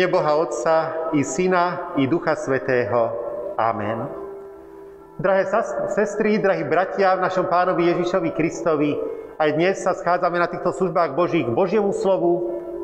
Mene 0.00 0.16
Boha 0.16 0.32
Otca 0.32 0.76
i 1.12 1.20
Syna 1.20 1.92
i 2.00 2.08
Ducha 2.08 2.32
Svetého. 2.32 3.12
Amen. 3.60 4.08
Drahé 5.20 5.44
sestry, 5.92 6.40
drahí 6.40 6.64
bratia 6.64 7.20
v 7.20 7.28
našom 7.28 7.44
pánovi 7.52 7.92
Ježišovi 7.92 8.32
Kristovi, 8.32 8.96
aj 9.36 9.60
dnes 9.60 9.76
sa 9.76 9.92
schádzame 9.92 10.40
na 10.40 10.48
týchto 10.48 10.72
službách 10.72 11.12
Božích 11.12 11.44
k 11.44 11.52
Božiemu 11.52 11.92
slovu, 11.92 12.32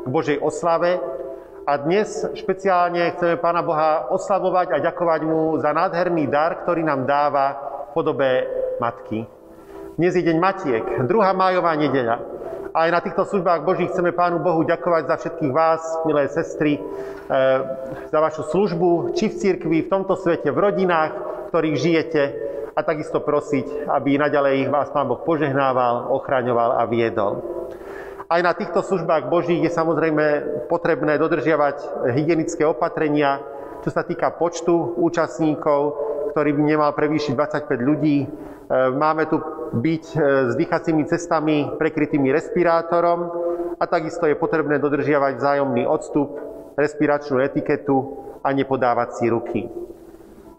k 0.05 0.07
Božej 0.13 0.37
oslave 0.45 1.01
a 1.65 1.81
dnes 1.81 2.21
špeciálne 2.37 3.09
chceme 3.17 3.41
Pána 3.41 3.65
Boha 3.65 4.13
oslavovať 4.13 4.77
a 4.77 4.83
ďakovať 4.85 5.21
Mu 5.25 5.57
za 5.57 5.73
nádherný 5.73 6.29
dar, 6.29 6.69
ktorý 6.69 6.85
nám 6.85 7.09
dáva 7.09 7.57
v 7.89 7.97
podobe 7.97 8.29
Matky. 8.77 9.25
Dnes 9.97 10.13
je 10.13 10.21
deň 10.21 10.37
Matiek, 10.37 10.85
druhá 11.09 11.33
májová 11.33 11.73
nedeľa. 11.81 12.36
Aj 12.77 12.93
na 12.93 13.01
týchto 13.01 13.25
službách 13.25 13.65
Božích 13.65 13.89
chceme 13.89 14.13
Pánu 14.13 14.37
Bohu 14.37 14.61
ďakovať 14.61 15.09
za 15.09 15.15
všetkých 15.17 15.49
vás, 15.49 15.81
milé 16.05 16.29
sestry, 16.29 16.77
e, 16.77 16.81
za 18.05 18.19
vašu 18.21 18.45
službu, 18.53 19.17
či 19.17 19.33
v 19.33 19.37
cirkvi, 19.41 19.77
v 19.81 19.89
tomto 19.89 20.13
svete, 20.13 20.53
v 20.53 20.61
rodinách, 20.61 21.09
v 21.17 21.45
ktorých 21.49 21.73
žijete 21.81 22.21
a 22.77 22.79
takisto 22.85 23.17
prosiť, 23.17 23.89
aby 23.89 24.21
naďalej 24.21 24.69
vás 24.69 24.93
Pán 24.93 25.09
Boh 25.09 25.17
požehnával, 25.25 26.13
ochraňoval 26.21 26.77
a 26.77 26.85
viedol. 26.85 27.41
Aj 28.29 28.45
na 28.45 28.53
týchto 28.53 28.85
službách 28.85 29.25
Božích 29.25 29.65
je 29.65 29.73
samozrejme 29.73 30.25
potrebné 30.69 31.17
dodržiavať 31.17 32.05
hygienické 32.13 32.61
opatrenia, 32.61 33.41
čo 33.81 33.89
sa 33.89 34.05
týka 34.05 34.29
počtu 34.37 35.01
účastníkov, 35.01 35.97
ktorý 36.29 36.53
by 36.53 36.61
nemal 36.61 36.93
prevýšiť 36.93 37.33
25 37.33 37.73
ľudí. 37.81 38.29
E, 38.67 38.91
máme 38.91 39.31
tu 39.31 39.39
byť 39.71 40.05
e, 40.11 40.17
s 40.51 40.53
dýchacími 40.59 41.07
cestami 41.07 41.71
prekrytými 41.79 42.27
respirátorom 42.35 43.19
a 43.79 43.83
takisto 43.87 44.27
je 44.27 44.35
potrebné 44.35 44.75
dodržiavať 44.75 45.39
vzájomný 45.39 45.87
odstup, 45.87 46.35
respiračnú 46.75 47.39
etiketu 47.39 48.27
a 48.43 48.51
nepodávať 48.51 49.09
si 49.15 49.25
ruky. 49.31 49.61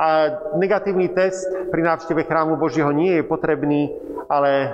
A 0.00 0.40
negatívny 0.56 1.12
test 1.12 1.44
pri 1.68 1.84
návšteve 1.84 2.24
chrámu 2.24 2.56
Božieho 2.56 2.88
nie 2.96 3.20
je 3.20 3.28
potrebný, 3.28 3.92
ale 4.24 4.50
e, 4.56 4.68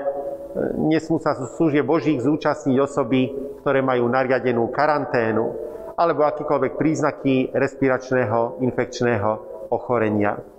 nesmú 0.95 1.19
sa 1.19 1.35
služie 1.35 1.83
Božích 1.83 2.23
zúčastniť 2.23 2.77
osoby, 2.79 3.35
ktoré 3.67 3.83
majú 3.83 4.07
nariadenú 4.07 4.71
karanténu 4.71 5.75
alebo 5.99 6.23
akýkoľvek 6.23 6.73
príznaky 6.79 7.51
respiračného 7.51 8.63
infekčného 8.63 9.31
ochorenia. 9.75 10.54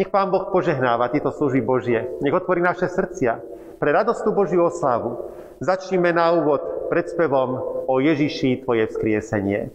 Nech 0.00 0.08
Pán 0.08 0.32
Boh 0.32 0.48
požehnáva 0.48 1.12
tieto 1.12 1.28
služby 1.28 1.60
Božie. 1.60 2.00
Nech 2.24 2.32
otvorí 2.32 2.64
naše 2.64 2.88
srdcia 2.88 3.44
pre 3.76 3.92
radostnú 3.92 4.32
Božiu 4.32 4.64
oslavu. 4.64 5.28
Začníme 5.60 6.16
na 6.16 6.32
úvod 6.32 6.88
predspevom 6.88 7.84
o 7.84 7.94
Ježiši, 8.00 8.64
Tvoje 8.64 8.88
vzkriesenie. 8.88 9.68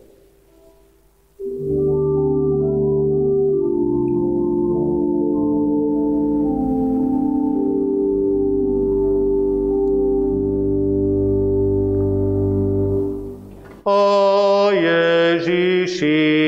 O 13.85 14.73
Ježiši, 14.73 16.46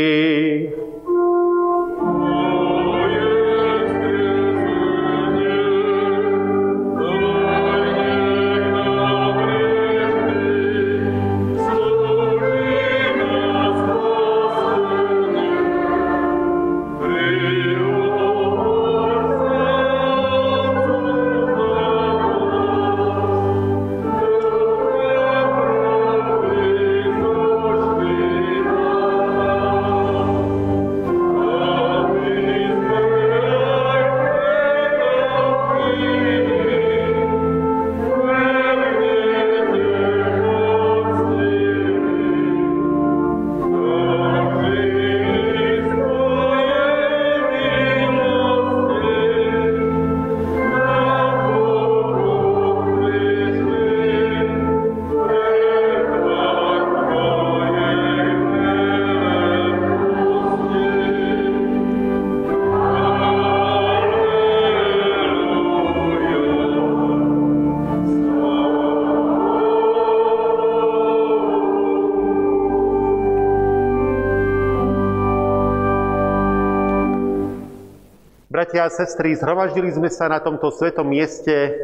bratia 78.79 78.95
a 78.95 79.03
sestry, 79.03 79.35
zhromaždili 79.35 79.91
sme 79.91 80.07
sa 80.07 80.31
na 80.31 80.39
tomto 80.39 80.71
svetom 80.71 81.03
mieste, 81.03 81.75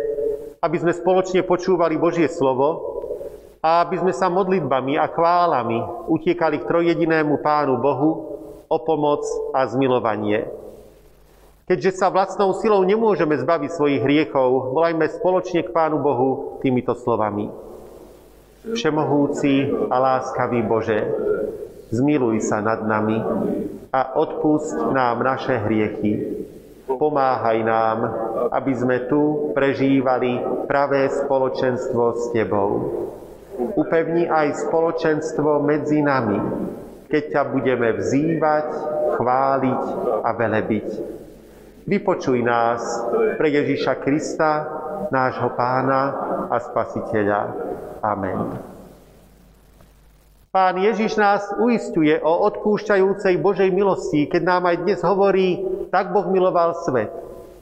aby 0.64 0.80
sme 0.80 0.96
spoločne 0.96 1.44
počúvali 1.44 2.00
Božie 2.00 2.32
slovo 2.32 2.96
a 3.60 3.84
aby 3.84 4.00
sme 4.00 4.16
sa 4.16 4.32
modlitbami 4.32 4.96
a 4.96 5.12
chválami 5.12 5.84
utiekali 6.08 6.64
k 6.64 6.68
trojjedinému 6.72 7.44
Pánu 7.44 7.84
Bohu 7.84 8.40
o 8.72 8.78
pomoc 8.80 9.28
a 9.52 9.68
zmilovanie. 9.68 10.48
Keďže 11.68 12.00
sa 12.00 12.08
vlastnou 12.08 12.56
silou 12.64 12.80
nemôžeme 12.88 13.36
zbaviť 13.36 13.76
svojich 13.76 14.00
hriechov, 14.00 14.72
volajme 14.72 15.12
spoločne 15.20 15.68
k 15.68 15.76
Pánu 15.76 16.00
Bohu 16.00 16.64
týmito 16.64 16.96
slovami. 16.96 17.52
Všemohúci 18.72 19.68
a 19.92 19.96
láskavý 20.00 20.64
Bože, 20.64 21.04
zmiluj 21.92 22.40
sa 22.40 22.64
nad 22.64 22.88
nami 22.88 23.20
a 23.92 24.16
odpust 24.16 24.80
nám 24.96 25.20
naše 25.28 25.60
hriechy, 25.60 26.46
Pomáhaj 26.86 27.66
nám, 27.66 27.98
aby 28.54 28.74
sme 28.78 28.98
tu 29.10 29.50
prežívali 29.58 30.38
pravé 30.70 31.10
spoločenstvo 31.10 32.04
s 32.14 32.24
Tebou. 32.30 32.72
Upevni 33.74 34.30
aj 34.30 34.70
spoločenstvo 34.70 35.66
medzi 35.66 36.06
nami, 36.06 36.38
keď 37.10 37.24
ťa 37.34 37.42
budeme 37.50 37.90
vzývať, 37.98 38.68
chváliť 39.18 39.84
a 40.22 40.30
velebiť. 40.30 40.88
Vypočuj 41.90 42.46
nás 42.46 42.82
pre 43.38 43.50
Ježíša 43.50 44.02
Krista, 44.06 44.70
nášho 45.10 45.54
pána 45.58 46.02
a 46.54 46.58
spasiteľa. 46.62 47.42
Amen. 48.06 48.62
Pán 50.56 50.80
Ježiš 50.80 51.20
nás 51.20 51.52
uistuje 51.60 52.16
o 52.24 52.48
odpúšťajúcej 52.48 53.36
Božej 53.44 53.76
milosti, 53.76 54.24
keď 54.24 54.42
nám 54.56 54.64
aj 54.72 54.88
dnes 54.88 55.00
hovorí, 55.04 55.60
tak 55.96 56.12
Boh 56.12 56.28
miloval 56.28 56.76
svet, 56.84 57.08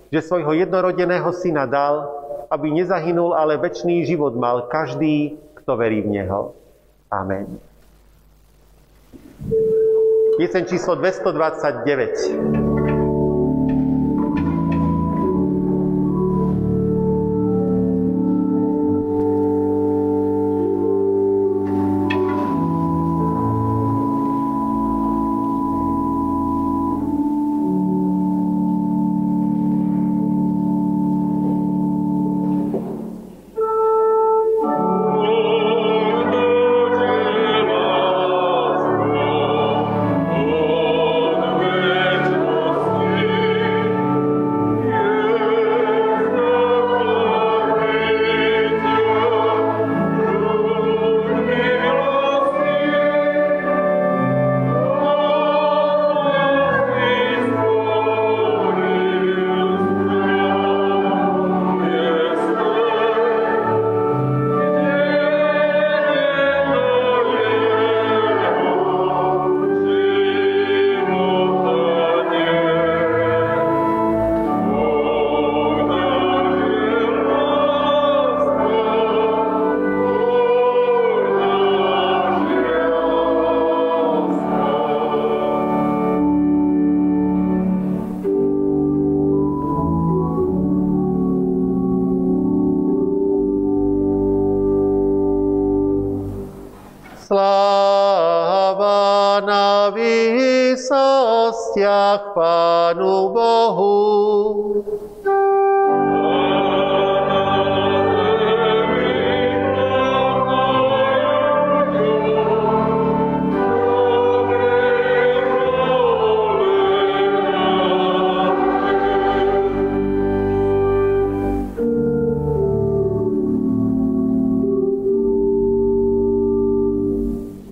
že 0.09 0.25
svojho 0.25 0.57
jednorodeného 0.57 1.29
syna 1.37 1.69
dal, 1.69 2.09
aby 2.49 2.73
nezahynul, 2.73 3.37
ale 3.37 3.61
väčší 3.61 4.09
život 4.09 4.33
mal 4.33 4.65
každý, 4.73 5.37
kto 5.61 5.77
verí 5.77 6.01
v 6.01 6.17
Neho. 6.17 6.57
Amen. 7.13 7.61
Pieseň 10.41 10.65
číslo 10.65 10.97
229. 10.97 12.62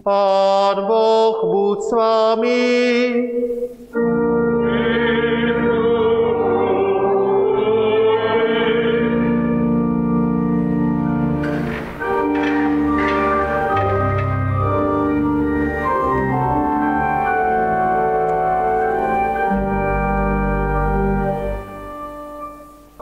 Pán 0.03 0.89
Boh 0.89 1.45
buď 1.45 1.79
s 1.85 1.91
vami. 1.93 2.65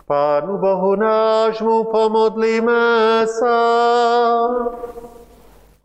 Pánu 0.03 0.57
Bohu 0.57 0.95
nášmu 0.99 1.83
pomodlíme 1.93 3.23
sa. 3.29 3.59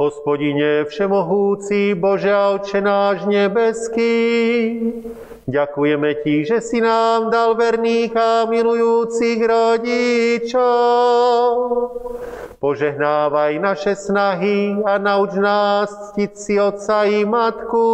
Hospodine 0.05 0.85
Všemohúci, 0.85 1.97
Bože 1.97 2.29
a 2.29 2.53
Oče 2.61 2.85
náš 2.85 3.25
nebeský, 3.25 4.13
ďakujeme 5.49 6.21
Ti, 6.21 6.45
že 6.45 6.61
si 6.61 6.77
nám 6.85 7.33
dal 7.33 7.57
verných 7.57 8.13
a 8.13 8.45
milujúcich 8.45 9.41
rodičov. 9.41 10.61
Požehnávaj 12.61 13.57
naše 13.57 13.97
snahy 13.97 14.77
a 14.85 15.01
nauč 15.01 15.41
nás 15.41 15.89
ctiť 15.89 16.33
si 16.37 16.61
Otca 16.61 17.09
i 17.09 17.25
Matku. 17.25 17.89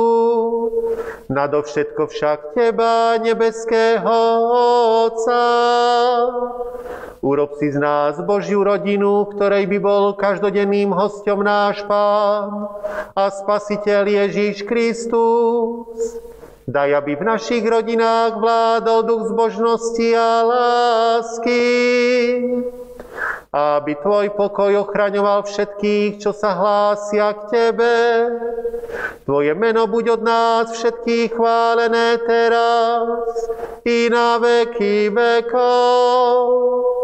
Nadovšetko 1.31 2.11
však 2.11 2.59
Teba, 2.59 3.23
nebeského 3.23 4.19
Otca. 5.07 5.47
Urob 7.21 7.53
si 7.61 7.69
z 7.69 7.77
nás 7.77 8.17
Božiu 8.25 8.65
rodinu, 8.65 9.29
ktorej 9.29 9.69
by 9.69 9.77
bol 9.77 10.17
každodenným 10.17 10.89
hostom 10.89 11.45
náš 11.45 11.85
Pán 11.85 12.65
a 13.13 13.29
Spasiteľ 13.29 14.09
Ježíš 14.09 14.65
Kristus. 14.65 16.17
Daj, 16.65 16.97
aby 16.97 17.21
v 17.21 17.29
našich 17.29 17.61
rodinách 17.61 18.41
vládol 18.41 19.05
duch 19.05 19.23
zbožnosti 19.37 20.09
a 20.17 20.31
lásky. 20.49 21.65
Aby 23.53 24.01
Tvoj 24.01 24.33
pokoj 24.33 24.89
ochraňoval 24.89 25.45
všetkých, 25.45 26.25
čo 26.25 26.33
sa 26.33 26.57
hlásia 26.57 27.37
k 27.37 27.41
Tebe. 27.53 27.97
Tvoje 29.29 29.53
meno 29.53 29.85
buď 29.85 30.17
od 30.17 30.23
nás 30.25 30.73
všetkých 30.73 31.37
chválené 31.37 32.17
teraz 32.25 33.29
i 33.85 34.09
na 34.09 34.41
veky 34.41 35.13
vekov. 35.13 37.00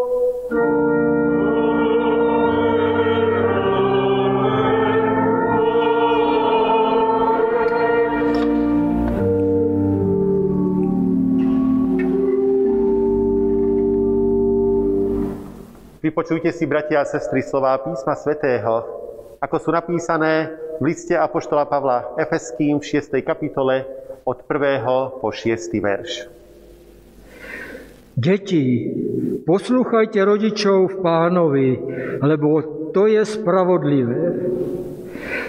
Vypočujte 16.07 16.55
si, 16.55 16.63
bratia 16.63 17.03
a 17.03 17.09
sestry, 17.09 17.43
slová 17.43 17.75
písma 17.83 18.15
svätého, 18.15 18.79
ako 19.43 19.55
sú 19.59 19.75
napísané 19.75 20.55
v 20.79 20.87
liste 20.87 21.11
Apoštola 21.11 21.67
Pavla 21.67 22.15
Efeským 22.15 22.79
v 22.79 23.03
6. 23.03 23.19
kapitole 23.27 23.83
od 24.23 24.39
1. 24.47 25.19
po 25.19 25.35
6. 25.35 25.51
verš. 25.75 26.31
Deti, 28.15 28.87
poslúchajte 29.43 30.23
rodičov 30.23 30.95
v 30.95 30.95
pánovi, 31.03 31.69
lebo 32.23 32.47
to 32.95 33.11
je 33.11 33.27
spravodlivé. 33.27 34.15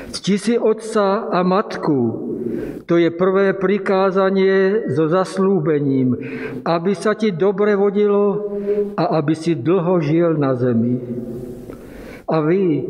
Cti 0.08 0.34
si 0.40 0.54
otca 0.56 1.28
a 1.28 1.44
matku, 1.44 2.00
to 2.88 2.96
je 2.96 3.12
prvé 3.12 3.52
prikázanie 3.52 4.88
so 4.88 5.12
zaslúbením, 5.12 6.16
aby 6.64 6.96
sa 6.96 7.12
ti 7.12 7.36
dobre 7.36 7.76
vodilo 7.76 8.48
a 8.96 9.20
aby 9.20 9.36
si 9.36 9.52
dlho 9.52 10.00
žil 10.00 10.40
na 10.40 10.56
zemi. 10.56 10.96
A 12.28 12.40
vy, 12.40 12.84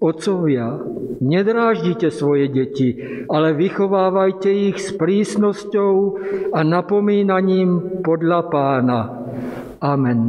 otcovia, 0.00 0.80
nedráždite 1.20 2.08
svoje 2.08 2.48
deti, 2.48 2.96
ale 3.28 3.52
vychovávajte 3.52 4.48
ich 4.48 4.80
s 4.80 4.96
prísnosťou 4.96 5.92
a 6.56 6.60
napomínaním 6.64 8.00
podľa 8.00 8.40
pána. 8.48 9.00
Amen. 9.84 10.20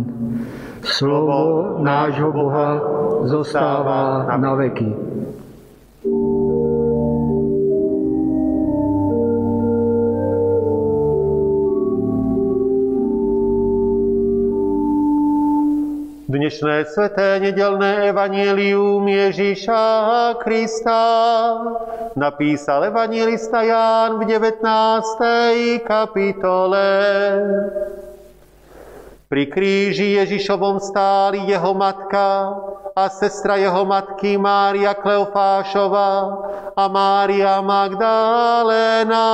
Slovo 0.84 1.80
nášho 1.80 2.32
Boha 2.36 2.70
zostáva 3.28 4.28
na 4.36 4.52
veky. 4.60 4.90
Dnešné 16.52 16.84
sveté 16.92 17.40
nedelné 17.40 18.12
evanielium 18.12 19.08
Ježíša 19.08 20.36
Krista 20.44 21.00
napísal 22.20 22.92
evangelista 22.92 23.64
Ján 23.64 24.20
v 24.20 24.36
19. 24.36 24.60
kapitole. 25.80 26.88
Pri 29.32 29.48
kríži 29.48 30.20
Ježišovom 30.20 30.84
stáli 30.84 31.40
jeho 31.48 31.72
matka 31.72 32.52
a 33.00 33.08
sestra 33.08 33.56
jeho 33.56 33.88
matky 33.88 34.36
Mária 34.36 34.92
Kleofášova 34.92 36.12
a 36.76 36.84
Mária 36.92 37.64
Magdalena. 37.64 39.28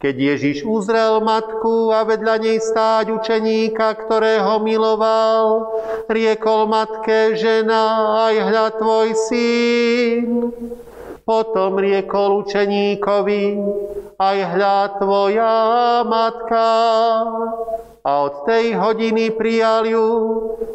Keď 0.00 0.16
Ježiš 0.16 0.64
uzrel 0.64 1.20
matku 1.20 1.92
a 1.92 2.08
vedľa 2.08 2.40
nej 2.40 2.56
stáť 2.56 3.12
učeníka, 3.12 4.00
ktorého 4.00 4.56
miloval, 4.64 5.76
riekol 6.08 6.64
matke, 6.72 7.36
žena, 7.36 8.16
aj 8.24 8.34
hľa 8.48 8.66
tvoj 8.80 9.08
syn. 9.28 10.56
Potom 11.28 11.76
riekol 11.76 12.48
učeníkovi, 12.48 13.44
aj 14.16 14.38
hľa 14.56 14.80
tvoja 15.04 15.56
matka. 16.08 16.68
A 18.00 18.10
od 18.24 18.48
tej 18.48 18.80
hodiny 18.80 19.36
prijal 19.36 19.84
ju 19.84 20.08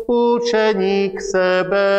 učeník 0.05 1.17
sebe. 1.17 1.89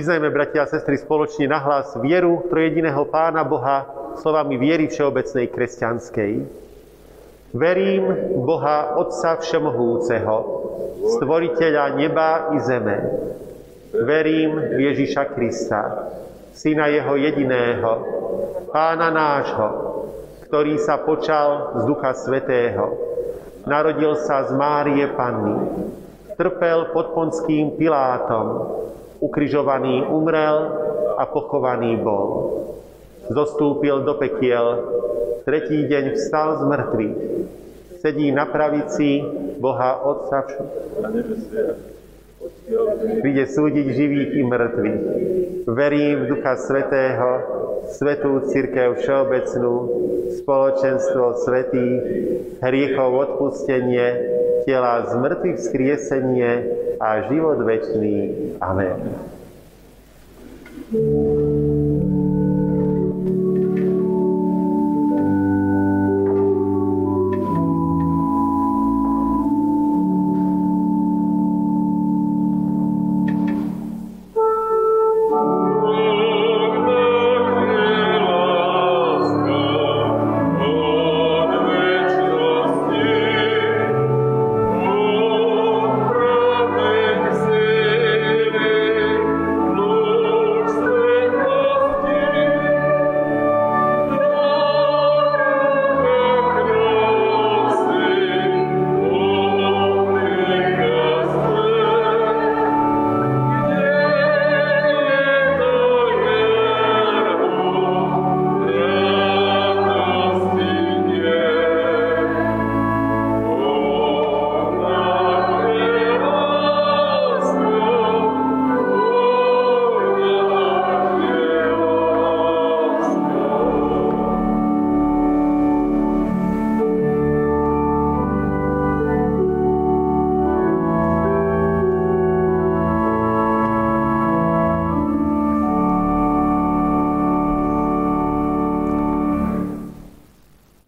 Vyznajme, 0.00 0.32
bratia 0.32 0.64
a 0.64 0.70
sestry, 0.72 0.96
spoločne 0.96 1.44
nahlas 1.44 1.92
vieru 2.00 2.40
trojediného 2.48 3.04
Pána 3.12 3.44
Boha 3.44 3.84
slovami 4.16 4.56
viery 4.56 4.88
všeobecnej 4.88 5.52
kresťanskej. 5.52 6.32
Verím 7.52 8.04
Boha 8.40 8.96
Otca 8.96 9.36
Všemohúceho, 9.36 10.36
stvoriteľa 11.04 12.00
neba 12.00 12.48
i 12.56 12.64
zeme. 12.64 12.96
Verím 13.92 14.80
Ježiša 14.80 15.36
Krista, 15.36 16.08
Syna 16.56 16.88
Jeho 16.88 17.20
jediného, 17.20 17.92
Pána 18.72 19.12
nášho, 19.12 19.68
ktorý 20.48 20.80
sa 20.80 20.96
počal 21.04 21.76
z 21.76 21.82
Ducha 21.84 22.16
Svetého. 22.16 22.96
Narodil 23.68 24.16
sa 24.16 24.48
z 24.48 24.56
Márie 24.56 25.12
Panny, 25.12 25.60
trpel 26.40 26.88
pod 26.96 27.12
Ponským 27.12 27.76
Pilátom, 27.76 28.80
ukrižovaný 29.20 30.08
umrel 30.08 30.56
a 31.16 31.24
pochovaný 31.28 32.00
bol. 32.00 32.28
Zostúpil 33.30 34.02
do 34.02 34.16
pekiel, 34.18 34.66
tretí 35.46 35.86
deň 35.86 36.04
vstal 36.18 36.58
z 36.58 36.62
mŕtvych, 36.66 37.16
sedí 38.02 38.32
na 38.34 38.48
pravici 38.48 39.22
Boha 39.60 40.00
Otca 40.02 40.48
príde 43.20 43.44
súdiť 43.44 43.86
živých 43.92 44.30
i 44.40 44.42
mŕtvych. 44.46 45.00
Verím 45.68 46.24
v 46.24 46.28
Ducha 46.32 46.56
Svetého, 46.56 47.30
Svetú 47.92 48.48
Církev 48.48 48.96
Všeobecnú, 48.96 49.74
spoločenstvo 50.40 51.42
svetých, 51.42 52.00
hriechov 52.62 53.10
odpustenie, 53.12 54.08
tela 54.70 55.02
z 55.10 55.18
mŕtvych 55.18 55.58
skriesenie 55.58 56.52
a 57.02 57.26
život 57.26 57.58
večný. 57.66 58.54
Amen. 58.62 59.18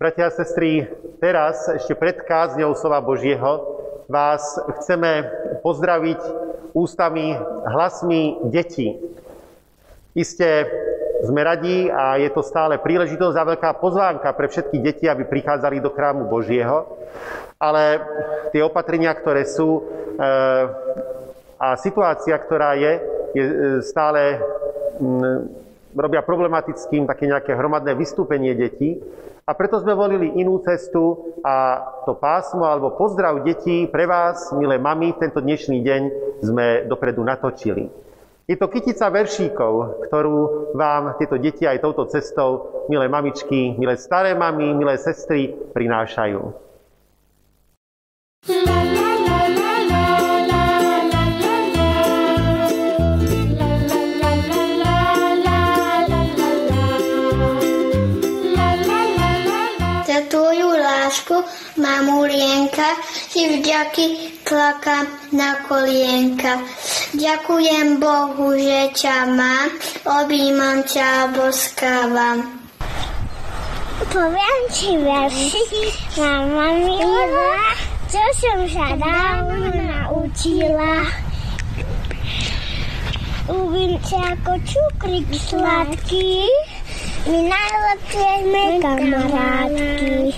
Bratia 0.02 0.26
a 0.26 0.34
sestry, 0.34 0.90
teraz 1.22 1.62
ešte 1.70 1.94
pred 1.94 2.18
kázňou 2.26 2.74
slova 2.74 2.98
Božieho 2.98 3.78
vás 4.10 4.58
chceme 4.82 5.30
pozdraviť 5.62 6.18
ústami, 6.74 7.38
hlasmi 7.70 8.42
detí. 8.50 8.98
Isté 10.18 10.66
sme 11.22 11.46
radi 11.46 11.86
a 11.86 12.18
je 12.18 12.34
to 12.34 12.42
stále 12.42 12.82
príležitosť 12.82 13.36
a 13.38 13.48
veľká 13.54 13.70
pozvánka 13.78 14.34
pre 14.34 14.50
všetky 14.50 14.82
deti, 14.82 15.06
aby 15.06 15.22
prichádzali 15.22 15.78
do 15.78 15.94
chrámu 15.94 16.26
Božieho, 16.26 16.98
ale 17.62 18.02
tie 18.50 18.58
opatrenia, 18.58 19.14
ktoré 19.14 19.46
sú 19.46 19.86
eh, 20.18 20.66
a 21.62 21.78
situácia, 21.78 22.34
ktorá 22.42 22.74
je, 22.74 22.92
je 23.38 23.44
eh, 23.46 23.54
stále 23.86 24.42
mm, 24.98 25.62
robia 25.94 26.26
problematickým 26.26 27.06
také 27.06 27.30
nejaké 27.30 27.54
hromadné 27.54 27.94
vystúpenie 27.94 28.58
detí. 28.58 28.98
A 29.42 29.58
preto 29.58 29.82
sme 29.82 29.90
volili 29.98 30.38
inú 30.38 30.62
cestu 30.62 31.34
a 31.42 31.82
to 32.06 32.14
pásmo 32.14 32.62
alebo 32.62 32.94
pozdrav 32.94 33.42
detí 33.42 33.90
pre 33.90 34.06
vás, 34.06 34.54
milé 34.54 34.78
mami, 34.78 35.18
tento 35.18 35.42
dnešný 35.42 35.82
deň 35.82 36.02
sme 36.46 36.66
dopredu 36.86 37.26
natočili. 37.26 37.90
Je 38.46 38.54
to 38.54 38.70
kytica 38.70 39.10
veršíkov, 39.10 40.06
ktorú 40.06 40.70
vám 40.78 41.18
tieto 41.18 41.42
deti 41.42 41.66
aj 41.66 41.82
touto 41.82 42.06
cestou, 42.06 42.86
milé 42.86 43.10
mamičky, 43.10 43.74
milé 43.74 43.98
staré 43.98 44.38
mami, 44.38 44.78
milé 44.78 44.94
sestry, 44.94 45.50
prinášajú. 45.74 46.62
lásku, 48.42 48.91
mamulienka, 62.82 62.90
si 63.30 63.42
vďaky 63.58 64.06
klaka 64.44 65.06
na 65.32 65.54
kolienka. 65.70 66.58
Ďakujem 67.14 68.02
Bohu, 68.02 68.56
že 68.58 68.90
ťa 68.94 69.16
mám, 69.30 69.68
objímam 70.04 70.82
ťa 70.82 71.06
a 71.06 71.30
boskávam. 71.30 72.38
Poviem 74.10 74.60
ti 74.74 74.98
verši, 74.98 75.62
mama 76.18 76.74
milá, 76.82 77.70
čo 78.10 78.24
som 78.34 78.60
sa 78.66 78.88
dávno 78.98 79.70
naučila. 79.70 81.06
Ubím 83.46 83.94
ťa 84.02 84.38
ako 84.38 84.52
čukrik 84.66 85.28
sladký, 85.30 86.50
my 87.30 87.38
najlepšie 87.46 88.32
sme 88.42 88.64
kamarátky 88.82 90.34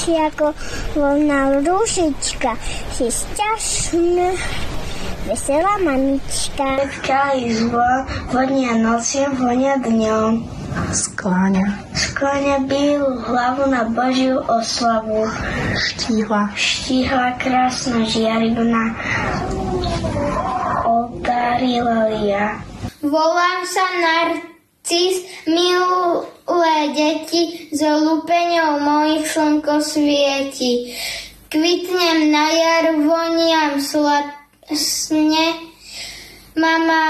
si, 0.00 0.16
ako 0.16 0.56
voľná 0.96 1.60
rúšička, 1.60 2.56
si 2.96 3.12
šťastná, 3.12 4.32
veselá 5.28 5.76
mamička. 5.84 6.88
Včali 6.88 7.52
zvon, 7.52 8.08
vonia 8.32 8.80
nociem, 8.80 9.28
vonia 9.36 9.76
dňom. 9.76 10.60
Skláňa. 10.94 11.66
Skláňa 11.92 12.64
bielú 12.64 13.20
hlavu 13.26 13.68
na 13.68 13.90
Božiu 13.90 14.38
oslavu. 14.46 15.26
Štíhla. 15.74 16.54
Štíhla 16.54 17.34
krásna 17.42 18.06
žiarivna. 18.06 18.94
Oltári 20.86 21.82
lelia. 21.82 22.62
Volám 23.02 23.66
sa 23.66 23.84
Narcis, 24.90 25.22
milé 25.46 26.90
deti, 26.98 27.70
z 27.70 27.82
lupeňou 28.02 28.82
mojich 28.82 29.22
slnko 29.22 29.78
svieti. 29.78 30.90
Kvitnem 31.46 32.34
na 32.34 32.50
jar, 32.50 32.98
voniam 32.98 33.78
sladne, 33.78 35.46
mama 36.58 37.06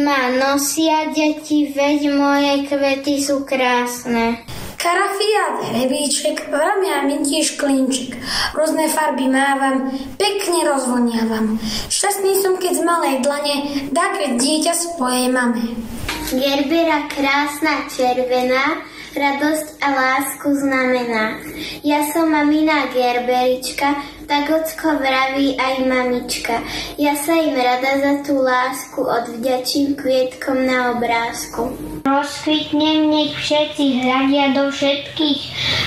ma 0.00 0.20
nosia 0.32 1.12
deti, 1.12 1.76
veď 1.76 2.08
moje 2.16 2.72
kvety 2.72 3.20
sú 3.20 3.44
krásne. 3.44 4.40
Karafiát, 4.80 5.60
hrebíček, 5.60 6.48
vrabia 6.48 7.04
mintíš 7.04 7.60
klinček. 7.60 8.16
Rôzne 8.56 8.88
farby 8.88 9.28
mávam, 9.28 9.92
pekne 10.16 10.64
rozvoniavam. 10.64 11.60
Šťastný 11.92 12.40
som, 12.40 12.56
keď 12.56 12.80
z 12.80 12.82
malej 12.88 13.16
dlane 13.20 13.56
dá 13.92 14.16
keď 14.16 14.40
dieťa 14.40 14.72
svojej 14.72 15.28
mame. 15.28 15.99
Gerbera 16.30 17.10
krásna 17.10 17.90
červená, 17.90 18.86
radosť 19.18 19.82
a 19.82 19.88
lásku 19.90 20.46
znamená. 20.62 21.42
Ja 21.82 22.06
som 22.14 22.30
mamina 22.30 22.86
Gerberička, 22.94 23.98
tak 24.30 24.46
ocko 24.46 24.94
vraví 25.02 25.58
aj 25.58 25.90
mamička. 25.90 26.62
Ja 26.94 27.18
sa 27.18 27.34
im 27.34 27.58
rada 27.58 27.98
za 27.98 28.12
tú 28.22 28.38
lásku 28.38 29.02
odvďačím 29.02 29.98
kvietkom 29.98 30.70
na 30.70 30.94
obrázku. 30.94 31.74
Rozkvitnem, 32.06 33.10
nech 33.10 33.34
všetci 33.34 34.06
hľadia 34.06 34.54
do 34.54 34.70
všetkých, 34.70 35.40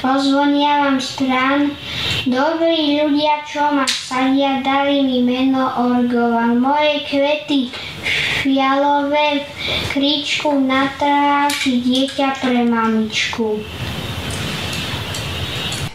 rozvoniavam 0.03 1.00
strán. 1.00 1.71
Dobrí 2.27 3.00
ľudia, 3.00 3.47
čo 3.47 3.63
ma 3.71 3.88
sadia, 3.88 4.59
dali 4.59 5.07
mi 5.07 5.23
meno 5.23 5.63
Orgova. 5.79 6.51
Moje 6.51 7.00
kvety 7.07 7.71
fialové 8.43 9.39
v 9.39 9.47
kríčku 9.95 10.51
na 10.59 10.91
tráši 11.00 11.79
dieťa 11.79 12.43
pre 12.43 12.67
mamičku. 12.67 13.63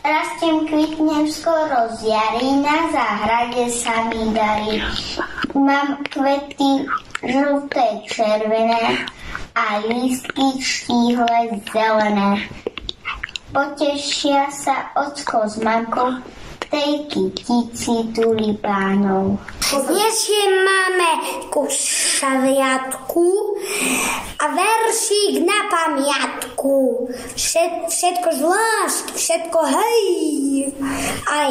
Rastiem, 0.05 0.67
kvitnem 0.67 1.27
skoro 1.27 1.91
z 1.99 2.15
jary, 2.15 2.63
na 2.63 2.91
záhrade 2.95 3.67
sa 3.71 4.07
mi 4.07 4.31
darí. 4.31 4.79
Mám 5.59 6.07
kvety 6.07 6.87
žlté, 7.27 8.07
červené 8.07 9.09
a 9.59 9.83
lístky 9.83 10.63
štíhle 10.63 11.59
zelené. 11.75 12.47
Potešia 13.51 14.55
sa 14.55 14.95
ocko 14.95 15.51
z 15.51 15.67
mamkou, 15.67 16.23
tej 16.69 17.09
kytici 17.09 18.13
tulipánov. 18.13 19.41
Dnes 19.69 20.17
je 20.29 20.45
máme 20.65 21.13
ku 21.49 21.65
šaviatku 21.69 23.29
a 24.37 24.45
veršík 24.53 25.45
na 25.45 25.59
pamiatku. 25.69 27.09
Všet, 27.37 27.89
všetko 27.89 28.29
z 28.33 28.41
lásky, 28.45 29.13
všetko 29.17 29.59
hej, 29.65 30.05
aj 31.29 31.51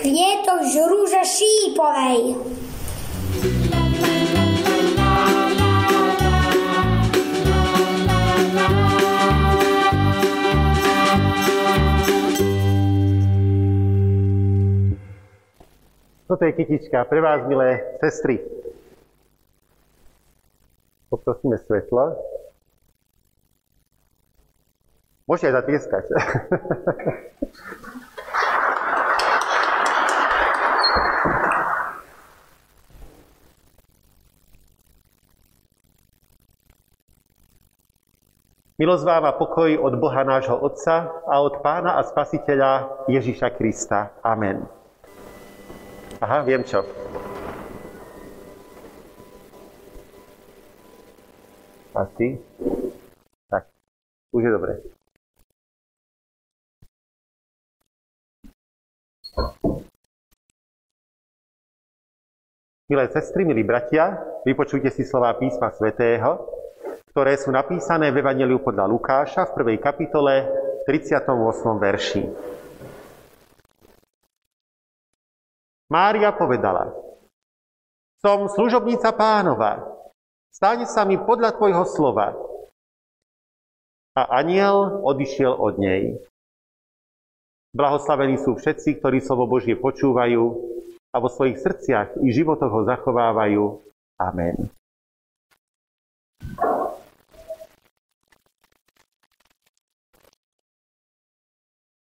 kvietoch 0.00 0.62
z 0.68 0.74
rúže 0.88 1.22
šípovej. 1.24 2.20
Toto 16.30 16.46
je 16.46 16.54
kytička 16.54 17.10
pre 17.10 17.18
vás, 17.18 17.42
milé 17.50 17.98
sestry. 17.98 18.38
Poprosíme 21.10 21.58
svetlo. 21.58 22.14
Môžete 25.26 25.50
aj 25.50 25.54
zatlieskať. 25.58 26.04
Milosť 38.78 39.02
vám 39.02 39.26
a 39.26 39.34
pokoj 39.34 39.82
od 39.82 39.98
Boha 39.98 40.22
nášho 40.22 40.54
Otca 40.54 41.10
a 41.26 41.42
od 41.42 41.58
Pána 41.58 41.98
a 41.98 42.06
Spasiteľa 42.06 43.02
Ježíša 43.10 43.50
Krista. 43.58 44.14
Amen. 44.22 44.79
Aha, 46.20 46.44
viem 46.44 46.60
čo. 46.60 46.84
Asi. 51.96 52.36
Tak, 53.48 53.64
už 54.36 54.42
je 54.44 54.52
dobre. 54.52 54.72
Milé 62.90 63.06
sestry, 63.08 63.48
milí 63.48 63.64
bratia, 63.64 64.20
vypočujte 64.44 64.92
si 64.92 65.08
slová 65.08 65.32
písma 65.40 65.72
svätého, 65.72 66.42
ktoré 67.16 67.40
sú 67.40 67.48
napísané 67.48 68.12
v 68.12 68.20
Evangeliu 68.20 68.60
podľa 68.60 68.84
Lukáša 68.92 69.48
v 69.48 69.54
prvej 69.56 69.78
kapitole 69.80 70.44
38. 70.84 71.32
verši. 71.80 72.22
Mária 75.90 76.30
povedala, 76.30 76.94
som 78.22 78.46
služobnica 78.46 79.10
pánova, 79.10 79.82
stane 80.54 80.86
sa 80.86 81.02
mi 81.02 81.18
podľa 81.18 81.58
tvojho 81.58 81.82
slova. 81.82 82.30
A 84.14 84.22
aniel 84.38 85.02
odišiel 85.02 85.50
od 85.50 85.82
nej. 85.82 86.14
Blahoslavení 87.74 88.38
sú 88.38 88.54
všetci, 88.54 89.02
ktorí 89.02 89.18
slovo 89.18 89.50
Božie 89.50 89.74
počúvajú 89.74 90.42
a 91.10 91.16
vo 91.18 91.26
svojich 91.26 91.58
srdciach 91.58 92.22
i 92.22 92.28
životoch 92.30 92.70
ho 92.70 92.82
zachovávajú. 92.86 93.82
Amen. 94.22 94.70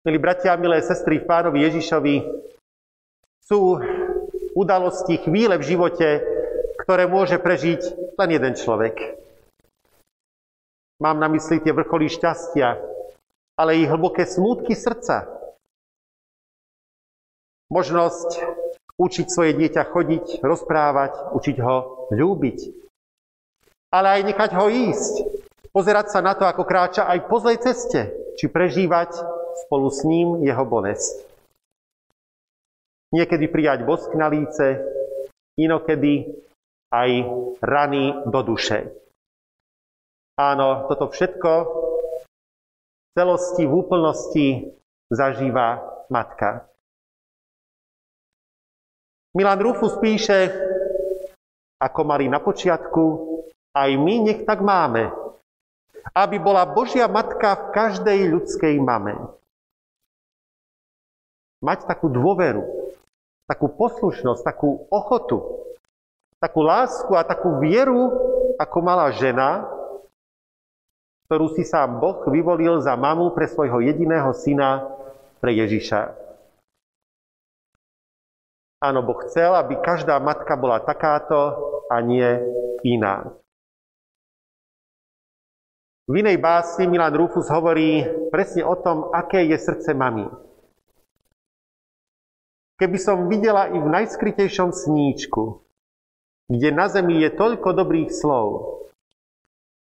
Milí 0.06 0.18
bratia 0.22 0.54
milé 0.54 0.82
sestry 0.86 1.18
pánovi 1.18 1.66
Ježišovi, 1.66 2.14
sú 3.46 3.78
udalosti, 4.58 5.22
chvíle 5.22 5.54
v 5.62 5.68
živote, 5.70 6.08
ktoré 6.82 7.06
môže 7.06 7.38
prežiť 7.38 8.14
len 8.18 8.30
jeden 8.34 8.54
človek. 8.58 9.22
Mám 10.98 11.22
na 11.22 11.30
mysli 11.30 11.62
tie 11.62 11.70
vrcholy 11.70 12.10
šťastia, 12.10 12.74
ale 13.54 13.78
i 13.78 13.86
hlboké 13.86 14.26
smútky 14.26 14.74
srdca. 14.74 15.30
Možnosť 17.70 18.42
učiť 18.96 19.26
svoje 19.28 19.52
dieťa 19.54 19.82
chodiť, 19.92 20.40
rozprávať, 20.40 21.36
učiť 21.36 21.56
ho 21.60 22.08
ľúbiť. 22.10 22.58
Ale 23.92 24.18
aj 24.18 24.22
nechať 24.24 24.50
ho 24.56 24.66
ísť, 24.72 25.14
pozerať 25.70 26.16
sa 26.16 26.24
na 26.24 26.32
to, 26.32 26.48
ako 26.48 26.64
kráča 26.64 27.04
aj 27.06 27.28
po 27.28 27.38
zlej 27.38 27.60
ceste, 27.60 28.10
či 28.40 28.48
prežívať 28.48 29.20
spolu 29.66 29.88
s 29.92 30.00
ním 30.08 30.40
jeho 30.42 30.64
bolesť. 30.64 31.35
Niekedy 33.14 33.46
prijať 33.46 33.86
bosk 33.86 34.10
na 34.18 34.26
líce, 34.26 34.82
inokedy 35.54 36.26
aj 36.90 37.10
rany 37.62 38.12
do 38.26 38.40
duše. 38.42 38.90
Áno, 40.36 40.84
toto 40.90 41.08
všetko 41.08 41.52
v 41.64 43.08
celosti, 43.16 43.64
v 43.64 43.72
úplnosti 43.72 44.46
zažíva 45.08 45.80
matka. 46.12 46.68
Milan 49.32 49.60
Rufus 49.60 49.96
píše, 50.00 50.52
ako 51.80 52.00
mali 52.04 52.28
na 52.28 52.40
počiatku, 52.40 53.04
aj 53.76 53.90
my 53.96 54.14
nech 54.28 54.48
tak 54.48 54.64
máme, 54.64 55.12
aby 56.16 56.36
bola 56.40 56.64
Božia 56.64 57.04
matka 57.08 57.52
v 57.56 57.64
každej 57.72 58.18
ľudskej 58.32 58.80
mame. 58.80 59.16
Mať 61.60 61.88
takú 61.88 62.08
dôveru, 62.12 62.75
takú 63.46 63.70
poslušnosť, 63.70 64.42
takú 64.42 64.90
ochotu, 64.90 65.66
takú 66.42 66.60
lásku 66.66 67.10
a 67.14 67.22
takú 67.22 67.62
vieru, 67.62 68.10
ako 68.58 68.78
mala 68.82 69.14
žena, 69.14 69.66
ktorú 71.26 71.54
si 71.54 71.66
sám 71.66 71.98
Boh 71.98 72.22
vyvolil 72.30 72.78
za 72.82 72.94
mamu 72.94 73.34
pre 73.34 73.50
svojho 73.50 73.82
jediného 73.82 74.30
syna, 74.34 74.86
pre 75.42 75.54
Ježiša. 75.54 76.14
Áno, 78.82 79.00
Boh 79.02 79.18
chcel, 79.26 79.56
aby 79.56 79.80
každá 79.80 80.20
matka 80.20 80.54
bola 80.54 80.78
takáto 80.84 81.56
a 81.90 81.98
nie 82.04 82.26
iná. 82.84 83.26
V 86.06 86.22
inej 86.22 86.38
básni 86.38 86.86
Milan 86.86 87.18
Rufus 87.18 87.50
hovorí 87.50 88.06
presne 88.30 88.62
o 88.62 88.78
tom, 88.78 89.10
aké 89.10 89.42
je 89.42 89.58
srdce 89.58 89.90
mamy. 89.90 90.30
Keby 92.76 92.98
som 93.00 93.32
videla 93.32 93.72
i 93.72 93.78
v 93.80 93.88
najskrytejšom 93.88 94.68
sníčku, 94.68 95.64
kde 96.52 96.68
na 96.76 96.92
zemi 96.92 97.24
je 97.24 97.32
toľko 97.32 97.72
dobrých 97.72 98.12
slov, 98.12 98.78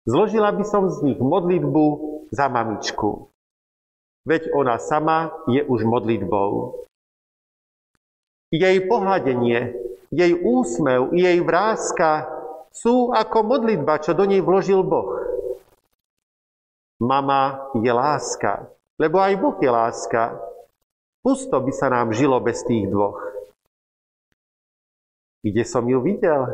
zložila 0.08 0.56
by 0.56 0.64
som 0.64 0.88
z 0.88 1.12
nich 1.12 1.20
modlitbu 1.20 1.86
za 2.32 2.48
mamičku. 2.48 3.28
Veď 4.24 4.50
ona 4.56 4.80
sama 4.80 5.30
je 5.52 5.62
už 5.62 5.84
modlitbou. 5.86 6.82
Jej 8.50 8.88
pohľadenie, 8.88 9.76
jej 10.10 10.32
úsmev, 10.34 11.12
jej 11.12 11.38
vrázka 11.44 12.32
sú 12.72 13.12
ako 13.12 13.44
modlitba, 13.44 14.00
čo 14.00 14.16
do 14.16 14.24
nej 14.24 14.40
vložil 14.40 14.82
Boh. 14.88 15.20
Mama 17.04 17.76
je 17.76 17.92
láska, 17.92 18.72
lebo 18.96 19.20
aj 19.20 19.34
Boh 19.36 19.58
je 19.60 19.68
láska. 19.68 20.55
Pusto 21.26 21.58
by 21.58 21.74
sa 21.74 21.90
nám 21.90 22.14
žilo 22.14 22.38
bez 22.38 22.62
tých 22.62 22.86
dvoch. 22.86 23.18
Kde 25.42 25.66
som 25.66 25.82
ju 25.90 25.98
videl? 25.98 26.46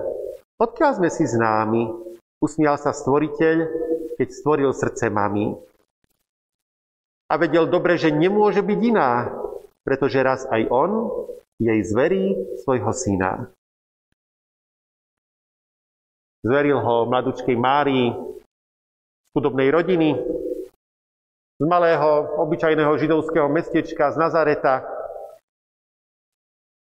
Odkiaľ 0.56 0.92
sme 0.96 1.10
si 1.12 1.28
známi? 1.28 1.92
Usmial 2.40 2.80
sa 2.80 2.96
stvoriteľ, 2.96 3.68
keď 4.16 4.28
stvoril 4.32 4.72
srdce 4.72 5.12
mami. 5.12 5.52
A 7.28 7.36
vedel 7.36 7.68
dobre, 7.68 8.00
že 8.00 8.16
nemôže 8.16 8.64
byť 8.64 8.80
iná, 8.80 9.28
pretože 9.84 10.24
raz 10.24 10.48
aj 10.48 10.64
on 10.72 10.92
jej 11.60 11.84
zverí 11.84 12.40
svojho 12.64 12.96
syna. 12.96 13.52
Zveril 16.48 16.80
ho 16.80 17.12
mladučkej 17.12 17.60
Márii 17.60 18.16
chudobnej 19.36 19.68
rodiny, 19.68 20.16
z 21.62 21.70
malého, 21.70 22.42
obyčajného 22.42 22.90
židovského 22.98 23.46
mestečka 23.46 24.10
z 24.10 24.18
Nazareta. 24.18 24.82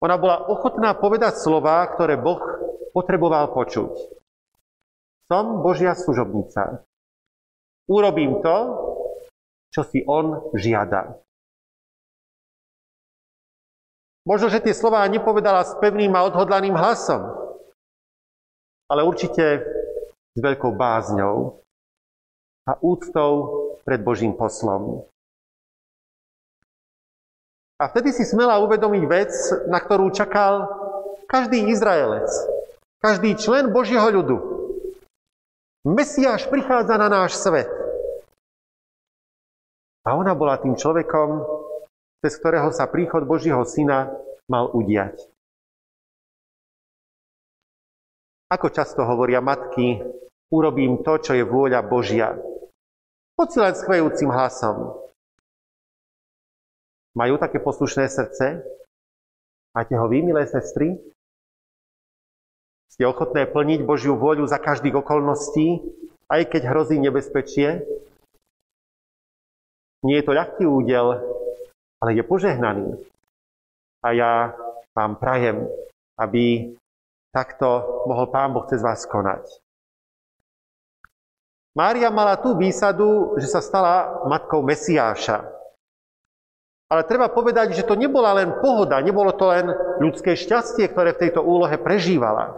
Ona 0.01 0.17
bola 0.17 0.49
ochotná 0.49 0.97
povedať 0.97 1.37
slova, 1.37 1.85
ktoré 1.93 2.17
Boh 2.17 2.41
potreboval 2.89 3.53
počuť. 3.53 3.93
Som 5.29 5.61
Božia 5.61 5.93
služobnica. 5.93 6.81
Urobím 7.85 8.41
to, 8.41 8.57
čo 9.69 9.85
si 9.85 10.01
On 10.09 10.49
žiada. 10.57 11.21
Možno, 14.25 14.49
že 14.49 14.57
tie 14.57 14.73
slová 14.73 15.05
nepovedala 15.05 15.69
s 15.69 15.77
pevným 15.77 16.17
a 16.17 16.25
odhodlaným 16.25 16.73
hlasom, 16.73 17.29
ale 18.89 19.05
určite 19.05 19.61
s 20.33 20.39
veľkou 20.41 20.73
bázňou 20.73 21.61
a 22.65 22.73
úctou 22.81 23.62
pred 23.83 23.99
Božím 23.99 24.35
poslom. 24.35 25.03
A 27.79 27.91
vtedy 27.91 28.15
si 28.15 28.23
smela 28.23 28.63
uvedomiť 28.63 29.03
vec, 29.11 29.31
na 29.67 29.79
ktorú 29.83 30.07
čakal 30.15 30.71
každý 31.27 31.67
Izraelec, 31.67 32.31
každý 33.03 33.35
člen 33.35 33.75
Božieho 33.75 34.07
ľudu. 34.07 34.37
Mesiáš 35.83 36.47
prichádza 36.47 36.95
na 36.95 37.11
náš 37.11 37.35
svet. 37.35 37.67
A 40.07 40.15
ona 40.15 40.31
bola 40.31 40.55
tým 40.59 40.79
človekom, 40.79 41.43
cez 42.23 42.39
ktorého 42.39 42.71
sa 42.71 42.87
príchod 42.87 43.27
Božieho 43.27 43.67
syna 43.67 44.15
mal 44.47 44.71
udiať. 44.71 45.19
Ako 48.47 48.71
často 48.71 49.03
hovoria 49.03 49.43
matky, 49.43 49.99
urobím 50.53 51.01
to, 51.01 51.19
čo 51.19 51.33
je 51.35 51.43
vôľa 51.43 51.83
Božia. 51.83 52.37
Len 53.33 53.73
schvejúcim 53.73 54.29
hlasom. 54.29 54.93
Majú 57.17 57.37
také 57.41 57.57
poslušné 57.57 58.05
srdce? 58.09 58.61
Máte 59.73 59.93
ho 59.97 60.05
vy, 60.05 60.21
milé 60.21 60.45
sestry? 60.45 60.97
Ste 62.93 63.09
ochotné 63.09 63.49
plniť 63.49 63.81
Božiu 63.81 64.13
vôľu 64.13 64.45
za 64.45 64.61
každých 64.61 65.01
okolností, 65.01 65.81
aj 66.29 66.45
keď 66.45 66.61
hrozí 66.69 67.01
nebezpečie? 67.01 67.81
Nie 70.05 70.21
je 70.21 70.25
to 70.29 70.37
ľahký 70.37 70.69
údel, 70.69 71.17
ale 72.05 72.11
je 72.13 72.23
požehnaný. 72.25 73.01
A 74.05 74.13
ja 74.13 74.53
vám 74.93 75.17
prajem, 75.17 75.65
aby 76.21 76.77
takto 77.33 78.05
mohol 78.05 78.29
Pán 78.29 78.53
Boh 78.53 78.69
cez 78.69 78.83
vás 78.85 79.09
konať. 79.09 79.62
Mária 81.73 82.13
mala 82.13 82.37
tú 82.37 82.53
výsadu, 82.53 83.33
že 83.41 83.49
sa 83.49 83.57
stala 83.57 84.25
matkou 84.29 84.61
Mesiáša. 84.61 85.41
Ale 86.85 87.01
treba 87.09 87.25
povedať, 87.33 87.73
že 87.73 87.81
to 87.81 87.97
nebola 87.97 88.37
len 88.37 88.61
pohoda, 88.61 89.01
nebolo 89.01 89.33
to 89.33 89.49
len 89.49 89.65
ľudské 89.97 90.37
šťastie, 90.37 90.85
ktoré 90.93 91.17
v 91.17 91.21
tejto 91.25 91.41
úlohe 91.41 91.73
prežívala. 91.81 92.53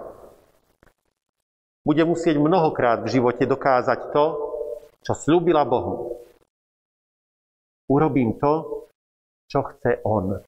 Bude 1.88 2.04
musieť 2.04 2.36
mnohokrát 2.36 3.08
v 3.08 3.16
živote 3.16 3.48
dokázať 3.48 4.12
to, 4.12 4.26
čo 5.00 5.14
slúbila 5.16 5.64
Bohu. 5.64 6.20
Urobím 7.88 8.36
to, 8.36 8.84
čo 9.48 9.64
chce 9.64 10.04
On. 10.04 10.44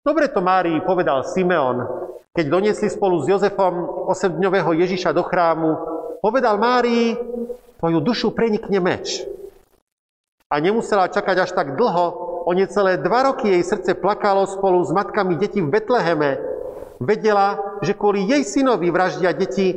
Dobre 0.00 0.32
to 0.32 0.40
Márii 0.40 0.80
povedal 0.80 1.26
Simeon, 1.26 1.84
keď 2.32 2.46
doniesli 2.48 2.88
spolu 2.88 3.20
s 3.20 3.28
Jozefom 3.28 4.06
osemdňového 4.08 4.72
Ježiša 4.78 5.12
do 5.12 5.26
chrámu, 5.26 5.97
povedal 6.20 6.58
Márii, 6.58 7.16
tvoju 7.78 7.98
dušu 8.02 8.34
prenikne 8.34 8.82
meč. 8.82 9.22
A 10.48 10.58
nemusela 10.58 11.12
čakať 11.12 11.36
až 11.44 11.50
tak 11.52 11.76
dlho, 11.76 12.06
o 12.48 12.50
necelé 12.56 12.96
dva 12.96 13.28
roky 13.28 13.52
jej 13.52 13.60
srdce 13.60 13.92
plakalo 13.92 14.48
spolu 14.48 14.80
s 14.80 14.88
matkami 14.88 15.36
detí 15.36 15.60
v 15.60 15.68
Betleheme. 15.68 16.40
Vedela, 16.98 17.78
že 17.84 17.92
kvôli 17.92 18.24
jej 18.24 18.42
synovi 18.42 18.88
vraždia 18.88 19.36
deti, 19.36 19.76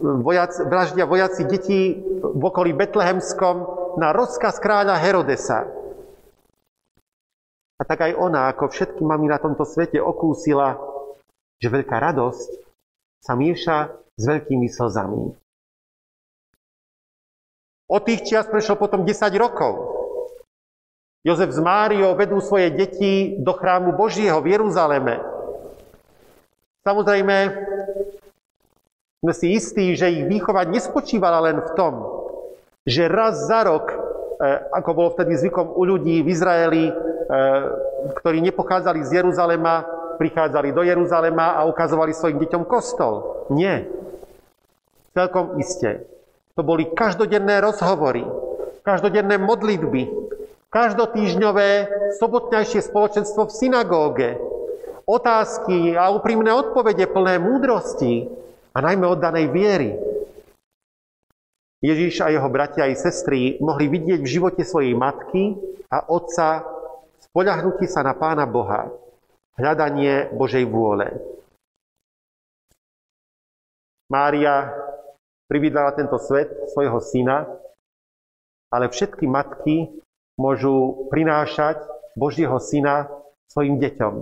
vojac, 0.00 0.54
vraždia 0.70 1.04
vojaci 1.04 1.42
detí 1.44 1.98
v 2.22 2.42
okolí 2.42 2.72
Betlehemskom 2.72 3.56
na 3.98 4.14
rozkaz 4.14 4.62
kráľa 4.62 5.02
Herodesa. 5.02 5.66
A 7.74 7.82
tak 7.82 8.06
aj 8.06 8.14
ona, 8.14 8.54
ako 8.54 8.70
všetky 8.70 9.02
mami 9.02 9.26
na 9.26 9.42
tomto 9.42 9.66
svete, 9.66 9.98
okúsila, 9.98 10.78
že 11.58 11.66
veľká 11.66 11.98
radosť 11.98 12.48
sa 13.18 13.34
mieša 13.34 14.03
s 14.14 14.22
veľkými 14.22 14.68
slzami. 14.70 15.34
Od 17.84 18.02
tých 18.02 18.24
čias 18.24 18.48
prešlo 18.48 18.80
potom 18.80 19.04
10 19.04 19.28
rokov. 19.36 19.92
Jozef 21.24 21.52
s 21.52 21.60
Máriou 21.60 22.12
vedú 22.16 22.40
svoje 22.40 22.68
deti 22.72 23.40
do 23.40 23.56
chrámu 23.56 23.96
Božieho 23.96 24.40
v 24.44 24.56
Jeruzaleme. 24.56 25.24
Samozrejme, 26.84 27.36
sme 29.24 29.32
si 29.32 29.56
istí, 29.56 29.96
že 29.96 30.12
ich 30.12 30.28
výchova 30.28 30.68
nespočívala 30.68 31.40
len 31.48 31.64
v 31.64 31.70
tom, 31.72 31.94
že 32.84 33.08
raz 33.08 33.48
za 33.48 33.64
rok, 33.64 33.88
e, 33.88 33.96
ako 34.68 34.90
bolo 34.92 35.08
vtedy 35.16 35.32
zvykom 35.40 35.72
u 35.72 35.82
ľudí 35.88 36.20
v 36.20 36.28
Izraeli, 36.28 36.92
e, 36.92 36.94
ktorí 38.20 38.44
nepochádzali 38.44 39.00
z 39.00 39.24
Jeruzalema, 39.24 39.88
prichádzali 40.20 40.76
do 40.76 40.84
Jeruzalema 40.84 41.56
a 41.56 41.64
ukazovali 41.64 42.12
svojim 42.12 42.36
deťom 42.36 42.68
kostol. 42.68 43.48
Nie. 43.48 43.88
Celkom 45.14 45.62
iste. 45.62 46.10
To 46.58 46.66
boli 46.66 46.90
každodenné 46.90 47.62
rozhovory, 47.62 48.26
každodenné 48.82 49.38
modlitby, 49.38 50.10
každotýžňové 50.74 51.70
sobotnejšie 52.18 52.82
spoločenstvo 52.82 53.46
v 53.46 53.54
synagóge, 53.54 54.30
otázky 55.06 55.94
a 55.94 56.10
úprimné 56.10 56.50
odpovede 56.50 57.06
plné 57.06 57.38
múdrosti 57.38 58.26
a 58.74 58.82
najmä 58.82 59.06
oddanej 59.06 59.46
viery. 59.54 59.90
Ježíš 61.78 62.24
a 62.24 62.32
jeho 62.34 62.48
bratia 62.50 62.90
i 62.90 62.98
sestry 62.98 63.60
mohli 63.62 63.86
vidieť 63.86 64.18
v 64.18 64.32
živote 64.34 64.66
svojej 64.66 64.98
matky 64.98 65.54
a 65.94 66.10
otca 66.10 66.66
spoľahnutí 67.30 67.86
sa 67.86 68.02
na 68.02 68.18
Pána 68.18 68.50
Boha, 68.50 68.90
hľadanie 69.60 70.32
Božej 70.34 70.64
vôle. 70.66 71.12
Mária 74.10 74.83
privídala 75.48 75.92
tento 75.92 76.16
svet 76.16 76.50
svojho 76.72 76.98
syna, 77.00 77.46
ale 78.72 78.90
všetky 78.90 79.28
matky 79.28 79.92
môžu 80.34 81.06
prinášať 81.12 81.78
Božieho 82.18 82.58
syna 82.58 83.06
svojim 83.50 83.78
deťom 83.78 84.14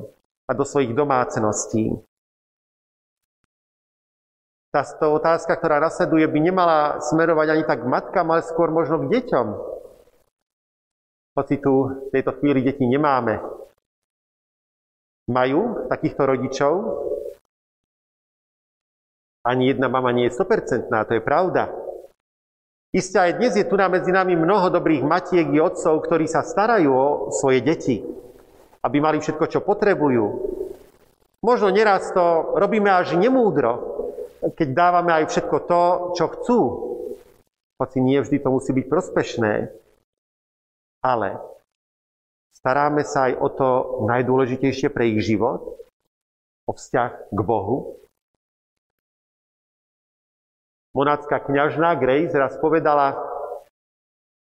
a 0.49 0.51
do 0.53 0.65
svojich 0.65 0.93
domáceností. 0.93 1.97
Táto 4.73 5.21
otázka, 5.21 5.53
ktorá 5.53 5.85
nasleduje, 5.85 6.25
by 6.25 6.39
nemala 6.41 6.97
smerovať 7.05 7.47
ani 7.53 7.65
tak 7.69 7.85
k 7.85 7.93
matkám, 7.93 8.25
ale 8.33 8.41
skôr 8.41 8.73
možno 8.73 9.05
k 9.05 9.21
deťom. 9.21 9.47
Hoci 11.37 11.61
tu 11.61 11.73
v 12.09 12.11
tejto 12.13 12.33
chvíli 12.41 12.65
deti 12.65 12.89
nemáme. 12.89 13.41
Majú 15.29 15.89
takýchto 15.93 16.25
rodičov, 16.25 16.73
ani 19.43 19.75
jedna 19.75 19.91
mama 19.91 20.15
nie 20.15 20.31
je 20.31 20.39
100%, 20.39 20.87
to 20.89 21.13
je 21.15 21.23
pravda. 21.23 21.71
Isté 22.93 23.19
aj 23.19 23.33
dnes 23.41 23.53
je 23.57 23.65
tu 23.65 23.75
na 23.75 23.89
medzi 23.89 24.13
nami 24.13 24.37
mnoho 24.37 24.69
dobrých 24.69 25.01
matiek 25.01 25.49
i 25.49 25.59
otcov, 25.59 26.05
ktorí 26.05 26.29
sa 26.29 26.45
starajú 26.45 26.91
o 26.93 27.07
svoje 27.33 27.65
deti, 27.65 28.05
aby 28.85 28.97
mali 29.01 29.17
všetko, 29.19 29.45
čo 29.49 29.65
potrebujú. 29.65 30.25
Možno 31.41 31.73
neraz 31.73 32.13
to 32.13 32.55
robíme 32.55 32.93
až 32.93 33.17
nemúdro, 33.17 33.81
keď 34.45 34.69
dávame 34.77 35.11
aj 35.11 35.25
všetko 35.33 35.57
to, 35.65 35.83
čo 36.21 36.25
chcú. 36.37 36.61
Hoci 37.81 37.99
nie 37.99 38.21
vždy 38.21 38.39
to 38.45 38.49
musí 38.53 38.71
byť 38.77 38.87
prospešné. 38.87 39.73
Ale 41.03 41.41
staráme 42.55 43.03
sa 43.09 43.33
aj 43.33 43.33
o 43.41 43.49
to 43.51 43.69
najdôležitejšie 44.07 44.93
pre 44.93 45.17
ich 45.17 45.25
život, 45.25 45.81
o 46.69 46.73
vzťah 46.77 47.35
k 47.35 47.41
Bohu, 47.43 47.99
Monácka 50.93 51.41
kňažná 51.41 51.97
Grace 51.97 52.37
raz 52.37 52.61
povedala, 52.61 53.17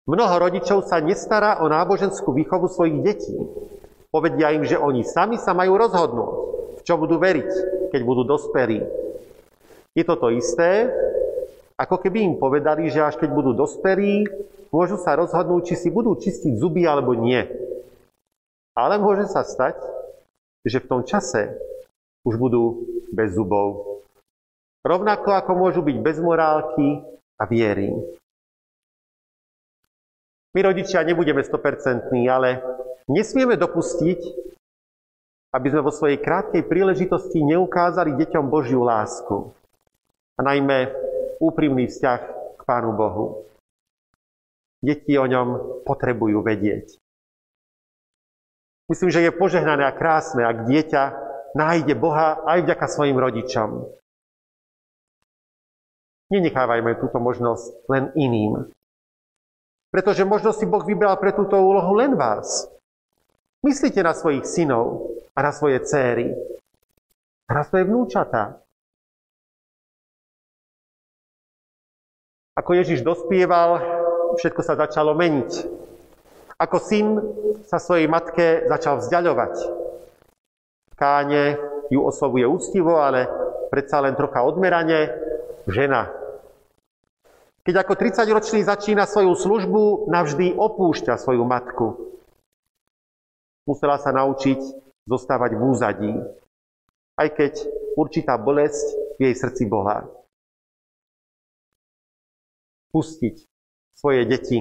mnoho 0.09 0.35
rodičov 0.41 0.89
sa 0.89 0.97
nestará 0.97 1.61
o 1.61 1.69
náboženskú 1.69 2.33
výchovu 2.33 2.73
svojich 2.73 3.05
detí. 3.05 3.37
Povedia 4.09 4.57
im, 4.57 4.65
že 4.65 4.81
oni 4.81 5.05
sami 5.05 5.37
sa 5.37 5.53
majú 5.53 5.77
rozhodnúť, 5.77 6.33
v 6.77 6.83
čo 6.85 6.97
budú 6.97 7.21
veriť, 7.21 7.51
keď 7.93 8.01
budú 8.01 8.25
dospelí. 8.25 8.81
Je 9.93 10.05
to 10.09 10.17
to 10.17 10.33
isté, 10.33 10.89
ako 11.77 12.01
keby 12.01 12.25
im 12.25 12.41
povedali, 12.41 12.89
že 12.89 13.05
až 13.05 13.21
keď 13.21 13.29
budú 13.29 13.53
dospelí, 13.53 14.25
môžu 14.73 14.97
sa 14.97 15.13
rozhodnúť, 15.13 15.73
či 15.73 15.75
si 15.77 15.89
budú 15.93 16.17
čistiť 16.17 16.57
zuby 16.57 16.89
alebo 16.89 17.13
nie. 17.13 17.45
Ale 18.73 18.97
môže 18.97 19.29
sa 19.29 19.45
stať, 19.45 19.77
že 20.65 20.81
v 20.81 20.89
tom 20.89 21.03
čase 21.05 21.61
už 22.25 22.41
budú 22.41 22.89
bez 23.13 23.37
zubov. 23.37 23.92
Rovnako 24.93 25.33
ako 25.33 25.53
môžu 25.57 25.81
byť 25.81 25.97
bez 26.05 26.21
morálky 26.21 27.01
a 27.41 27.49
viery. 27.49 27.89
My 30.53 30.61
rodičia 30.69 31.01
nebudeme 31.01 31.41
100%, 31.41 32.13
ale 32.29 32.61
nesmieme 33.09 33.57
dopustiť, 33.57 34.21
aby 35.57 35.67
sme 35.73 35.81
vo 35.81 35.89
svojej 35.89 36.21
krátkej 36.21 36.69
príležitosti 36.69 37.41
neukázali 37.41 38.21
deťom 38.21 38.53
Božiu 38.53 38.85
lásku. 38.85 39.57
A 40.37 40.45
najmä 40.45 40.93
úprimný 41.41 41.89
vzťah 41.89 42.21
k 42.57 42.63
Pánu 42.69 42.93
Bohu. 42.93 43.49
Deti 44.85 45.17
o 45.17 45.25
ňom 45.25 45.81
potrebujú 45.89 46.45
vedieť. 46.45 47.01
Myslím, 48.93 49.09
že 49.09 49.25
je 49.25 49.33
požehnané 49.33 49.89
a 49.89 49.97
krásne, 49.97 50.45
ak 50.45 50.69
dieťa 50.69 51.03
nájde 51.57 51.97
Boha 51.97 52.45
aj 52.45 52.69
vďaka 52.69 52.87
svojim 52.93 53.17
rodičom. 53.17 54.02
Nenechávajme 56.33 56.97
túto 56.97 57.21
možnosť 57.21 57.85
len 57.93 58.09
iným. 58.17 58.73
Pretože 59.93 60.25
možno 60.25 60.57
si 60.57 60.65
Boh 60.65 60.81
vybral 60.81 61.21
pre 61.21 61.37
túto 61.37 61.61
úlohu 61.61 61.93
len 61.93 62.17
vás. 62.17 62.73
Myslíte 63.61 64.01
na 64.01 64.17
svojich 64.17 64.49
synov 64.49 65.13
a 65.37 65.45
na 65.45 65.53
svoje 65.53 65.85
céry 65.85 66.33
a 67.45 67.51
na 67.53 67.63
svoje 67.69 67.85
vnúčatá. 67.85 68.65
Ako 72.57 72.81
Ježiš 72.81 73.05
dospieval, 73.05 73.81
všetko 74.41 74.61
sa 74.65 74.81
začalo 74.81 75.13
meniť. 75.13 75.69
Ako 76.57 76.77
syn 76.81 77.21
sa 77.69 77.77
svojej 77.77 78.09
matke 78.09 78.65
začal 78.73 79.05
vzdialovať. 79.05 79.55
Káne 80.97 81.61
ju 81.93 82.01
oslovuje 82.01 82.49
úctivo, 82.49 82.97
ale 82.97 83.29
predsa 83.69 84.01
len 84.01 84.17
trocha 84.17 84.41
odmerane, 84.45 85.13
žena. 85.69 86.22
Keď 87.63 87.75
ako 87.79 87.95
30-ročný 87.95 88.67
začína 88.67 89.07
svoju 89.07 89.39
službu, 89.39 90.11
navždy 90.11 90.59
opúšťa 90.59 91.15
svoju 91.15 91.47
matku. 91.47 91.95
Musela 93.71 94.03
sa 94.03 94.11
naučiť 94.11 94.59
zostávať 95.07 95.55
v 95.55 95.63
úzadí, 95.63 96.13
aj 97.15 97.29
keď 97.39 97.53
určitá 97.95 98.35
bolesť 98.35 99.15
v 99.19 99.31
jej 99.31 99.35
srdci 99.39 99.71
bola 99.71 100.11
pustiť 102.93 103.47
svoje 103.97 104.29
deti 104.29 104.59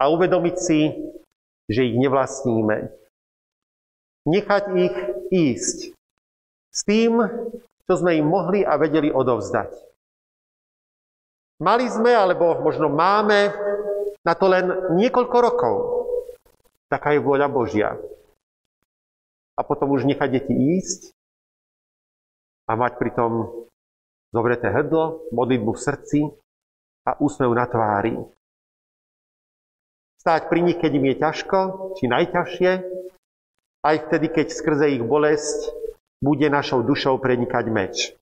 a 0.00 0.08
uvedomiť 0.08 0.56
si, 0.56 0.80
že 1.68 1.84
ich 1.84 1.96
nevlastníme. 2.00 2.90
Nechať 4.24 4.64
ich 4.72 4.96
ísť 5.28 5.78
s 6.72 6.80
tým, 6.88 7.20
čo 7.84 7.94
sme 8.00 8.16
im 8.16 8.24
mohli 8.24 8.64
a 8.64 8.80
vedeli 8.80 9.12
odovzdať. 9.12 9.93
Mali 11.62 11.86
sme, 11.86 12.10
alebo 12.10 12.58
možno 12.62 12.90
máme 12.90 13.54
na 14.26 14.34
to 14.34 14.50
len 14.50 14.66
niekoľko 14.98 15.36
rokov. 15.38 15.74
Taká 16.90 17.14
je 17.14 17.20
vôľa 17.22 17.46
Božia. 17.46 17.94
A 19.54 19.60
potom 19.62 19.94
už 19.94 20.02
nechať 20.02 20.28
deti 20.34 20.50
ísť 20.50 21.14
a 22.66 22.74
mať 22.74 22.98
pritom 22.98 23.64
zovreté 24.34 24.66
hrdlo, 24.66 25.30
modlitbu 25.30 25.70
v 25.70 25.82
srdci 25.84 26.20
a 27.06 27.14
úsmev 27.22 27.54
na 27.54 27.70
tvári. 27.70 28.18
Stáť 30.18 30.48
pri 30.50 30.60
nich, 30.64 30.80
keď 30.80 30.90
im 30.96 31.06
je 31.12 31.16
ťažko, 31.20 31.58
či 32.00 32.04
najťažšie, 32.08 32.70
aj 33.84 33.96
vtedy, 34.08 34.26
keď 34.32 34.46
skrze 34.50 34.96
ich 34.96 35.04
bolesť 35.04 35.70
bude 36.24 36.48
našou 36.48 36.80
dušou 36.80 37.20
prenikať 37.20 37.64
meč. 37.68 38.16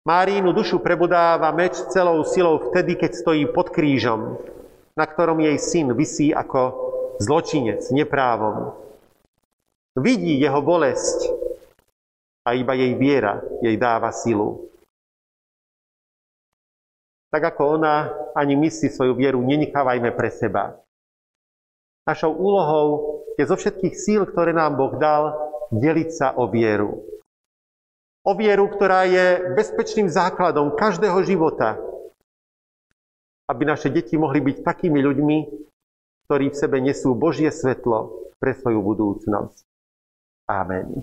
Márínu 0.00 0.56
dušu 0.56 0.80
prebudáva 0.80 1.52
meč 1.52 1.76
celou 1.92 2.24
silou 2.24 2.72
vtedy, 2.72 2.96
keď 2.96 3.12
stojí 3.12 3.44
pod 3.52 3.68
krížom, 3.68 4.40
na 4.96 5.04
ktorom 5.04 5.44
jej 5.44 5.60
syn 5.60 5.92
vysí 5.92 6.32
ako 6.32 6.88
zločinec, 7.20 7.84
neprávom. 7.92 8.72
Vidí 10.00 10.40
jeho 10.40 10.64
bolesť 10.64 11.28
a 12.48 12.56
iba 12.56 12.72
jej 12.72 12.96
viera 12.96 13.44
jej 13.60 13.76
dáva 13.76 14.08
silu. 14.08 14.72
Tak 17.28 17.54
ako 17.54 17.78
ona, 17.78 18.08
ani 18.32 18.56
my 18.56 18.72
si 18.72 18.88
svoju 18.88 19.12
vieru 19.14 19.44
nenechávajme 19.44 20.16
pre 20.16 20.32
seba. 20.32 20.80
Našou 22.08 22.32
úlohou 22.32 23.20
je 23.36 23.44
zo 23.44 23.54
všetkých 23.54 23.94
síl, 23.94 24.24
ktoré 24.24 24.56
nám 24.56 24.80
Boh 24.80 24.96
dal, 24.96 25.36
deliť 25.70 26.08
sa 26.10 26.32
o 26.34 26.48
vieru. 26.48 27.04
O 28.20 28.36
vieru, 28.36 28.68
ktorá 28.68 29.08
je 29.08 29.56
bezpečným 29.56 30.12
základom 30.12 30.76
každého 30.76 31.24
života, 31.24 31.80
aby 33.48 33.64
naše 33.64 33.88
deti 33.88 34.20
mohli 34.20 34.44
byť 34.44 34.56
takými 34.60 35.00
ľuďmi, 35.00 35.38
ktorí 36.28 36.52
v 36.52 36.58
sebe 36.60 36.78
nesú 36.84 37.16
Božie 37.16 37.48
svetlo 37.48 38.30
pre 38.36 38.52
svoju 38.54 38.84
budúcnosť. 38.84 39.64
Amen. 40.46 41.02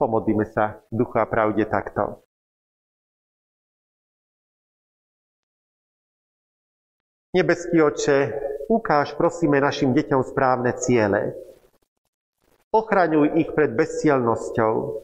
Pomodlíme 0.00 0.48
sa 0.50 0.82
duchu 0.90 1.22
a 1.22 1.26
pravde 1.28 1.62
takto. 1.68 2.24
Nebeský 7.34 7.82
oče, 7.82 8.18
ukáž 8.70 9.14
prosíme 9.18 9.58
našim 9.58 9.90
deťom 9.90 10.22
správne 10.22 10.70
ciele. 10.78 11.34
Ochraňuj 12.74 13.38
ich 13.38 13.54
pred 13.54 13.70
bezcielnosťou, 13.70 14.98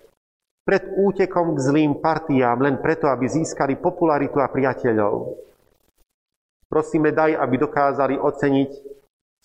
pred 0.66 0.83
útekom 0.98 1.54
k 1.54 1.59
zlým 1.62 1.92
partiám 2.02 2.59
len 2.59 2.83
preto, 2.83 3.06
aby 3.06 3.30
získali 3.30 3.78
popularitu 3.78 4.42
a 4.42 4.50
priateľov. 4.50 5.38
Prosíme, 6.66 7.14
daj, 7.14 7.38
aby 7.38 7.54
dokázali 7.62 8.18
oceniť 8.18 8.70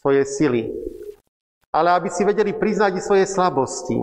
svoje 0.01 0.25
sily, 0.25 0.73
ale 1.69 1.93
aby 1.93 2.09
si 2.09 2.25
vedeli 2.25 2.53
priznať 2.53 2.97
svoje 3.01 3.29
slabosti, 3.29 3.97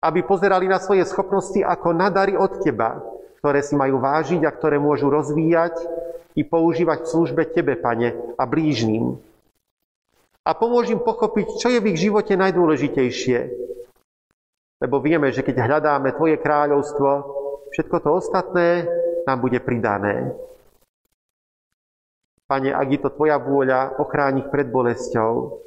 aby 0.00 0.20
pozerali 0.24 0.68
na 0.68 0.80
svoje 0.80 1.04
schopnosti 1.08 1.60
ako 1.60 1.96
nadary 1.96 2.36
od 2.36 2.64
Teba, 2.64 3.00
ktoré 3.40 3.60
si 3.64 3.76
majú 3.76 4.00
vážiť 4.00 4.44
a 4.44 4.54
ktoré 4.54 4.76
môžu 4.76 5.12
rozvíjať 5.12 5.80
i 6.36 6.44
používať 6.44 7.04
v 7.04 7.10
službe 7.12 7.42
Tebe, 7.50 7.76
Pane, 7.76 8.16
a 8.36 8.44
blížným. 8.48 9.16
A 10.42 10.50
pomôž 10.58 10.90
im 10.90 10.98
pochopiť, 10.98 11.62
čo 11.62 11.70
je 11.70 11.78
v 11.78 11.94
ich 11.94 12.02
živote 12.02 12.34
najdôležitejšie. 12.34 13.38
Lebo 14.82 14.98
vieme, 14.98 15.30
že 15.30 15.46
keď 15.46 15.70
hľadáme 15.70 16.10
Tvoje 16.18 16.42
kráľovstvo, 16.42 17.10
všetko 17.70 17.96
to 18.02 18.10
ostatné 18.18 18.90
nám 19.22 19.38
bude 19.38 19.62
pridané. 19.62 20.34
Pane, 22.50 22.74
ak 22.74 22.88
je 22.90 22.98
to 22.98 23.14
Tvoja 23.14 23.38
vôľa, 23.38 24.02
ochráň 24.02 24.42
ich 24.42 24.50
pred 24.50 24.66
bolesťou. 24.66 25.62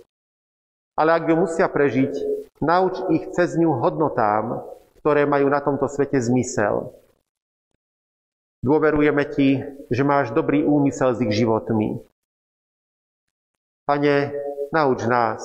Ale 0.99 1.15
ak 1.15 1.23
ju 1.31 1.35
musia 1.39 1.71
prežiť, 1.71 2.13
nauč 2.59 2.99
ich 3.15 3.31
cez 3.31 3.55
ňu 3.55 3.79
hodnotám, 3.79 4.59
ktoré 4.99 5.23
majú 5.23 5.47
na 5.47 5.63
tomto 5.63 5.87
svete 5.87 6.19
zmysel. 6.19 6.91
Dôverujeme 8.59 9.23
Ti, 9.31 9.49
že 9.87 10.03
máš 10.03 10.35
dobrý 10.35 10.67
úmysel 10.67 11.15
s 11.15 11.23
ich 11.23 11.31
životmi. 11.31 12.03
Pane, 13.87 14.44
nauč 14.75 15.07
nás, 15.07 15.39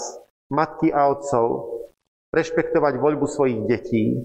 matky 0.51 0.91
a 0.91 1.07
otcov, 1.15 1.79
rešpektovať 2.35 2.99
voľbu 2.99 3.27
svojich 3.31 3.61
detí. 3.71 4.19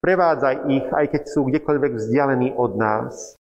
Prevádzaj 0.00 0.56
ich, 0.72 0.86
aj 0.88 1.06
keď 1.12 1.22
sú 1.28 1.52
kdekoľvek 1.52 1.92
vzdialení 2.00 2.56
od 2.56 2.72
nás. 2.80 3.36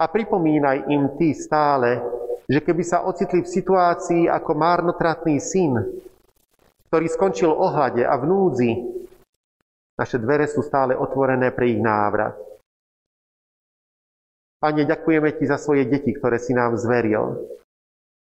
A 0.00 0.08
pripomínaj 0.08 0.88
im 0.88 1.12
Ty 1.20 1.28
stále, 1.36 2.00
že 2.48 2.64
keby 2.64 2.80
sa 2.80 3.04
ocitli 3.04 3.44
v 3.44 3.52
situácii 3.52 4.22
ako 4.32 4.52
márnotratný 4.56 5.36
syn, 5.36 5.76
ktorý 6.88 7.06
skončil 7.12 7.52
ohľade 7.52 8.04
a 8.08 8.16
v 8.16 8.24
núdzi, 8.24 8.72
naše 10.00 10.16
dvere 10.16 10.48
sú 10.48 10.64
stále 10.64 10.96
otvorené 10.96 11.52
pre 11.52 11.76
ich 11.76 11.80
návrat. 11.80 12.34
Pane, 14.56 14.88
ďakujeme 14.88 15.36
Ti 15.36 15.44
za 15.52 15.60
svoje 15.60 15.84
deti, 15.84 16.16
ktoré 16.16 16.40
si 16.40 16.56
nám 16.56 16.80
zveril. 16.80 17.36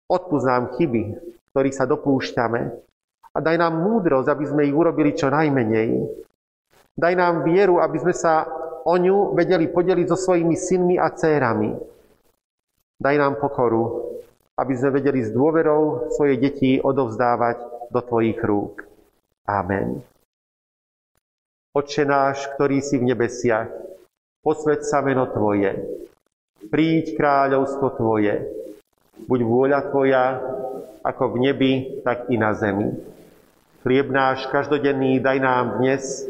Odpúsť 0.05 0.47
nám 0.47 0.65
chyby, 0.77 1.03
ktorých 1.53 1.77
sa 1.77 1.89
dopúšťame 1.89 2.61
a 3.35 3.39
daj 3.43 3.57
nám 3.59 3.81
múdrosť, 3.81 4.29
aby 4.31 4.45
sme 4.47 4.63
ich 4.69 4.77
urobili 4.77 5.17
čo 5.17 5.33
najmenej. 5.33 6.07
Daj 6.95 7.15
nám 7.19 7.43
vieru, 7.43 7.83
aby 7.83 7.99
sme 7.99 8.15
sa 8.15 8.47
o 8.85 8.95
ňu 8.95 9.35
vedeli 9.35 9.67
podeliť 9.67 10.07
so 10.07 10.19
svojimi 10.19 10.55
synmi 10.55 10.97
a 11.01 11.11
dcérami. 11.11 11.75
Daj 13.01 13.17
nám 13.19 13.43
pokoru, 13.43 14.15
aby 14.55 14.73
sme 14.79 15.03
vedeli 15.03 15.25
s 15.25 15.35
dôverou 15.35 16.15
svoje 16.15 16.39
deti 16.39 16.79
odovzdávať 16.79 17.91
do 17.91 18.01
Tvojich 18.05 18.39
rúk. 18.45 18.87
Amen. 19.51 19.99
Otče 21.75 22.07
náš, 22.07 22.47
ktorý 22.55 22.79
si 22.79 23.03
v 23.03 23.11
nebesiach, 23.11 23.67
posved 24.47 24.87
sa 24.87 25.03
meno 25.03 25.27
Tvoje, 25.27 25.75
príď 26.71 27.19
kráľovstvo 27.19 27.99
Tvoje. 27.99 28.64
Buď 29.15 29.41
vôľa 29.47 29.81
Tvoja, 29.95 30.25
ako 31.07 31.23
v 31.35 31.37
nebi, 31.47 31.73
tak 32.03 32.27
i 32.33 32.35
na 32.35 32.51
zemi. 32.59 32.91
Chlieb 33.87 34.11
náš 34.11 34.49
každodenný 34.51 35.23
daj 35.23 35.39
nám 35.39 35.65
dnes 35.79 36.27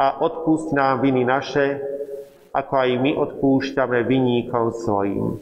a 0.00 0.24
odpúšť 0.24 0.72
nám 0.72 1.04
viny 1.04 1.26
naše, 1.26 1.82
ako 2.54 2.72
aj 2.80 2.90
my 3.02 3.10
odpúšťame 3.18 3.98
viníkom 4.08 4.72
svojim. 4.72 5.36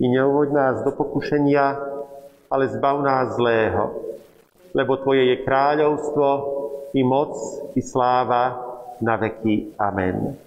I 0.00 0.04
neuvoď 0.08 0.48
nás 0.54 0.76
do 0.86 0.94
pokušenia, 0.94 1.76
ale 2.48 2.64
zbav 2.70 3.02
nás 3.02 3.34
zlého, 3.36 3.92
lebo 4.72 4.96
Tvoje 4.98 5.34
je 5.34 5.42
kráľovstvo, 5.42 6.28
i 6.94 7.02
moc, 7.02 7.34
i 7.74 7.82
sláva 7.82 8.54
na 9.02 9.18
veky. 9.18 9.74
Amen. 9.74 10.38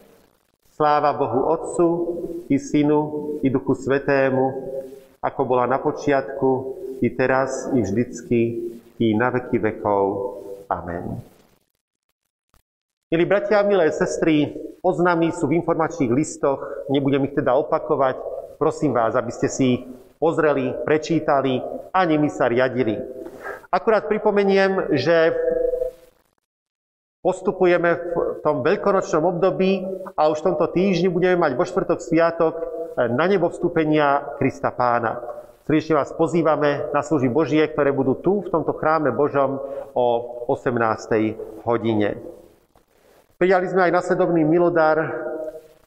Sláva 0.71 1.12
Bohu 1.12 1.52
Otcu, 1.52 1.88
i 2.47 2.56
Synu, 2.56 3.36
i 3.43 3.52
Duchu 3.52 3.76
Svetému, 3.76 4.45
ako 5.21 5.41
bola 5.45 5.65
na 5.65 5.82
počiatku, 5.82 6.49
i 7.01 7.13
teraz, 7.13 7.69
i 7.73 7.82
vždycky, 7.82 8.39
i 8.97 9.13
na 9.13 9.30
veky 9.30 9.58
vekov. 9.62 10.03
Amen. 10.69 11.21
Milí 13.08 13.23
bratia 13.23 13.63
milé 13.63 13.88
sestry, 13.93 14.51
oznamy 14.84 15.32
sú 15.32 15.47
v 15.47 15.63
informačných 15.63 16.12
listoch, 16.12 16.60
nebudem 16.91 17.23
ich 17.30 17.38
teda 17.38 17.56
opakovať. 17.56 18.19
Prosím 18.60 18.97
vás, 18.97 19.15
aby 19.15 19.32
ste 19.32 19.47
si 19.47 19.65
ich 19.80 19.82
pozreli, 20.17 20.73
prečítali 20.84 21.62
a 21.93 22.03
nimi 22.03 22.27
sa 22.27 22.49
riadili. 22.49 22.97
Akurát 23.71 24.10
pripomeniem, 24.10 24.97
že 24.97 25.38
postupujeme 27.21 27.89
v 27.95 28.39
tom 28.43 28.65
veľkonočnom 28.65 29.23
období 29.23 29.84
a 30.17 30.27
už 30.32 30.41
v 30.41 30.47
tomto 30.51 30.67
týždni 30.71 31.08
budeme 31.08 31.38
mať 31.47 31.51
vo 31.56 31.63
štvrtok 31.63 31.99
sviatok 32.01 32.56
na 32.97 33.29
nebo 33.29 33.53
vstúpenia 33.53 34.33
Krista 34.41 34.73
Pána. 34.73 35.21
Srdečne 35.69 36.01
vás 36.01 36.10
pozývame 36.17 36.89
na 36.89 37.05
služby 37.05 37.29
Božie, 37.29 37.62
ktoré 37.69 37.93
budú 37.93 38.17
tu, 38.17 38.41
v 38.41 38.49
tomto 38.49 38.73
chráme 38.73 39.13
Božom 39.13 39.62
o 39.93 40.05
18. 40.49 41.62
hodine. 41.62 42.17
Prijali 43.38 43.69
sme 43.69 43.86
aj 43.86 44.01
nasledovný 44.01 44.41
milodar 44.41 45.13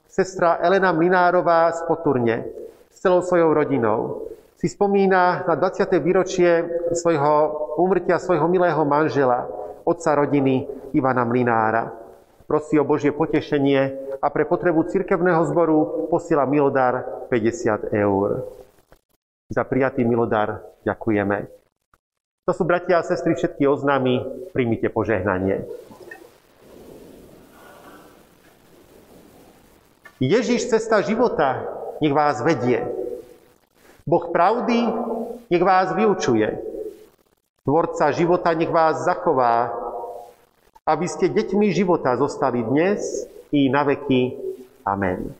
sestra 0.07 0.63
Elena 0.63 0.95
Minárová 0.95 1.75
z 1.75 1.83
Poturne 1.91 2.47
s 2.87 3.03
celou 3.03 3.27
svojou 3.27 3.59
rodinou. 3.59 4.31
Si 4.55 4.71
spomína 4.71 5.43
na 5.51 5.55
20. 5.59 5.91
výročie 5.99 6.63
svojho 6.95 7.35
umrtia 7.75 8.23
svojho 8.23 8.47
milého 8.47 8.87
manžela, 8.87 9.51
otca 9.83 10.15
rodiny 10.15 10.69
Ivana 10.95 11.27
Mlinára. 11.27 12.00
Prosí 12.51 12.83
o 12.83 12.83
Božie 12.83 13.15
potešenie 13.15 13.95
a 14.19 14.27
pre 14.27 14.43
potrebu 14.43 14.83
cirkevného 14.91 15.47
zboru 15.47 16.11
posiela 16.11 16.43
milodar 16.51 17.23
50 17.31 17.95
eur. 17.95 18.51
Za 19.55 19.63
prijatý 19.63 20.03
milodar 20.03 20.59
ďakujeme. 20.83 21.47
To 22.51 22.51
sú 22.51 22.67
bratia 22.67 22.99
a 22.99 23.07
sestry 23.07 23.39
všetky 23.39 23.71
oznámy, 23.71 24.27
príjmite 24.51 24.91
požehnanie. 24.91 25.63
Ježiš, 30.19 30.75
cesta 30.75 31.07
života, 31.07 31.71
nech 32.03 32.11
vás 32.11 32.43
vedie. 32.43 32.83
Boh 34.03 34.27
pravdy, 34.35 34.91
nech 35.55 35.63
vás 35.63 35.95
vyučuje. 35.95 36.51
Tvorca 37.63 38.11
života, 38.11 38.51
nech 38.59 38.75
vás 38.75 39.07
zachová, 39.07 39.80
aby 40.87 41.07
ste 41.09 41.33
deťmi 41.33 41.73
života 41.73 42.17
zostali 42.17 42.65
dnes 42.65 43.01
i 43.51 43.69
na 43.69 43.85
veky. 43.85 44.37
Amen. 44.85 45.40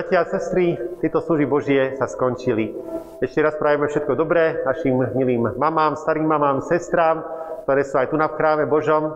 Bratia 0.00 0.24
a 0.24 0.32
sestry, 0.32 0.80
tieto 1.04 1.20
služby 1.20 1.44
Božie 1.44 1.92
sa 2.00 2.08
skončili. 2.08 2.72
Ešte 3.20 3.44
raz 3.44 3.52
prajeme 3.60 3.84
všetko 3.84 4.16
dobré 4.16 4.56
našim 4.64 4.96
milým 5.12 5.52
mamám, 5.60 5.92
starým 5.92 6.24
mamám, 6.24 6.64
sestrám. 6.64 7.20
ktoré 7.68 7.84
sú 7.84 8.00
aj 8.00 8.08
tu 8.08 8.16
na 8.16 8.32
v 8.32 8.40
chráme 8.40 8.64
Božom. 8.64 9.12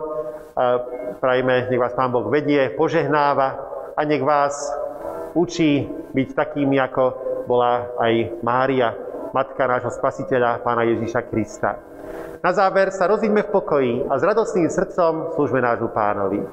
Prajme, 1.17 1.73
nech 1.73 1.81
vás 1.81 1.97
Pán 1.97 2.13
Boh 2.13 2.29
vedie, 2.29 2.69
požehnáva 2.77 3.65
a 3.97 4.05
nech 4.05 4.21
vás 4.21 4.53
učí 5.33 5.89
byť 6.13 6.37
takými, 6.37 6.77
ako 6.77 7.03
bola 7.49 7.89
aj 7.97 8.45
Mária, 8.45 8.93
matka 9.33 9.65
nášho 9.65 9.89
spasiteľa, 9.89 10.61
Pána 10.61 10.85
Ježíša 10.85 11.25
Krista. 11.25 11.81
Na 12.45 12.53
záver 12.53 12.93
sa 12.93 13.09
rozíďme 13.09 13.41
v 13.41 13.49
pokoji 13.49 13.93
a 14.05 14.21
s 14.21 14.21
radostným 14.21 14.69
srdcom 14.69 15.33
slúžme 15.33 15.65
nášmu 15.65 15.89
pánovi. 15.89 16.45